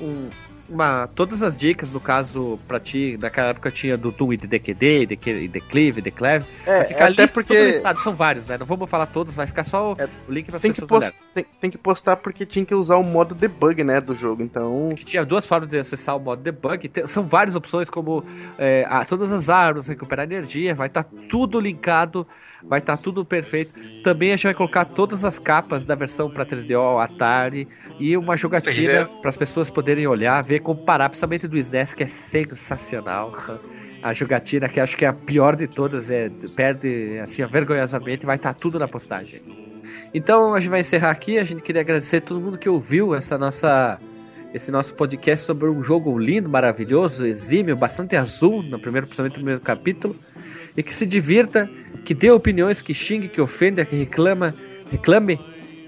[0.00, 0.28] um,
[0.68, 4.46] uma, todas as dicas, no caso, pra ti, naquela época tinha do Doom e de
[4.46, 5.06] DQD,
[5.48, 6.46] Declive, Declave.
[6.66, 8.56] É, vai ficar até porque listado, são vários, né?
[8.58, 11.46] Não vamos falar todos, vai ficar só é, o link pra tem que, post, tem,
[11.60, 14.92] tem, que postar porque tinha que usar o modo debug, né, do jogo, então...
[14.96, 18.24] Que tinha duas formas de acessar o modo debug, tem, são várias opções, como
[18.58, 22.26] é, a, todas as armas, recuperar energia, vai estar tá tudo linkado
[22.68, 23.74] vai estar tá tudo perfeito.
[24.02, 28.36] Também a gente vai colocar todas as capas da versão para 3DO, Atari e uma
[28.36, 33.32] jogatina para as pessoas poderem olhar, ver, comparar, principalmente do SNES, que é sensacional.
[34.02, 38.36] A jogatina que acho que é a pior de todas, é perde assim vergonhosamente, vai
[38.36, 39.40] estar tá tudo na postagem.
[40.12, 41.38] Então a gente vai encerrar aqui.
[41.38, 43.98] A gente queria agradecer a todo mundo que ouviu essa nossa
[44.54, 49.38] esse nosso podcast sobre um jogo lindo, maravilhoso, exímio, bastante azul, no primeiro, principalmente no
[49.38, 50.14] primeiro capítulo,
[50.76, 51.70] e que se divirta,
[52.04, 54.54] que dê opiniões, que xingue, que ofenda, que reclama,
[54.90, 55.38] reclame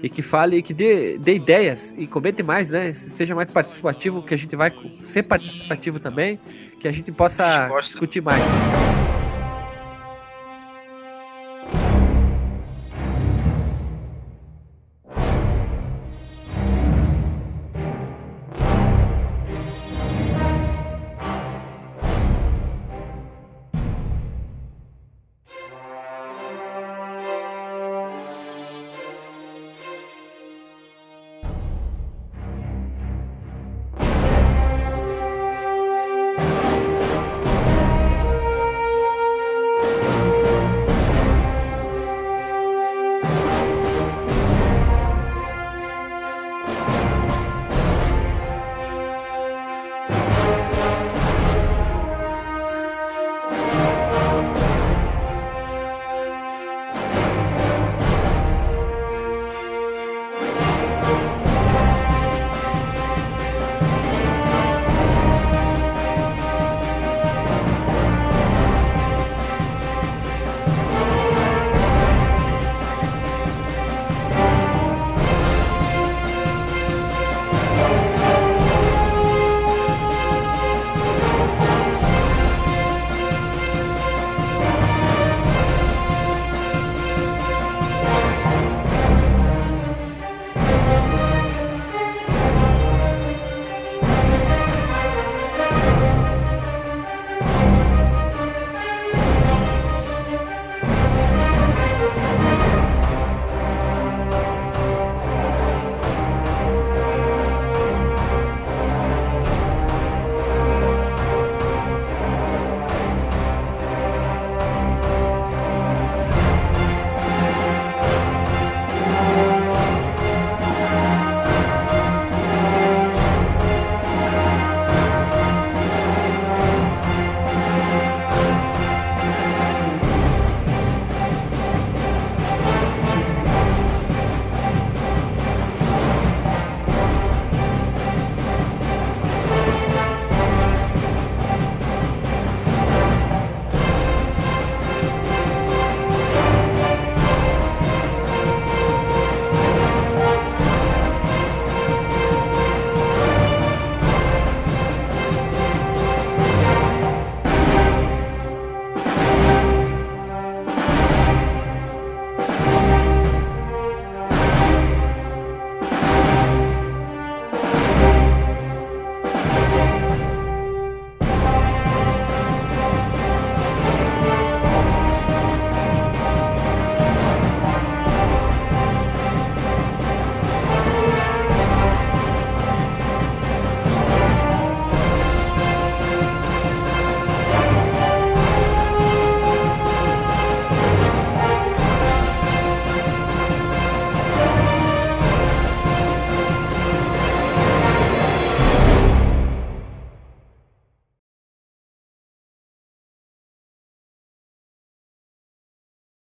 [0.01, 2.93] e que fale e que dê, dê ideias e comente mais, né?
[2.93, 4.71] Seja mais participativo, que a gente vai
[5.01, 6.39] ser participativo também,
[6.79, 8.41] que a gente possa discutir mais.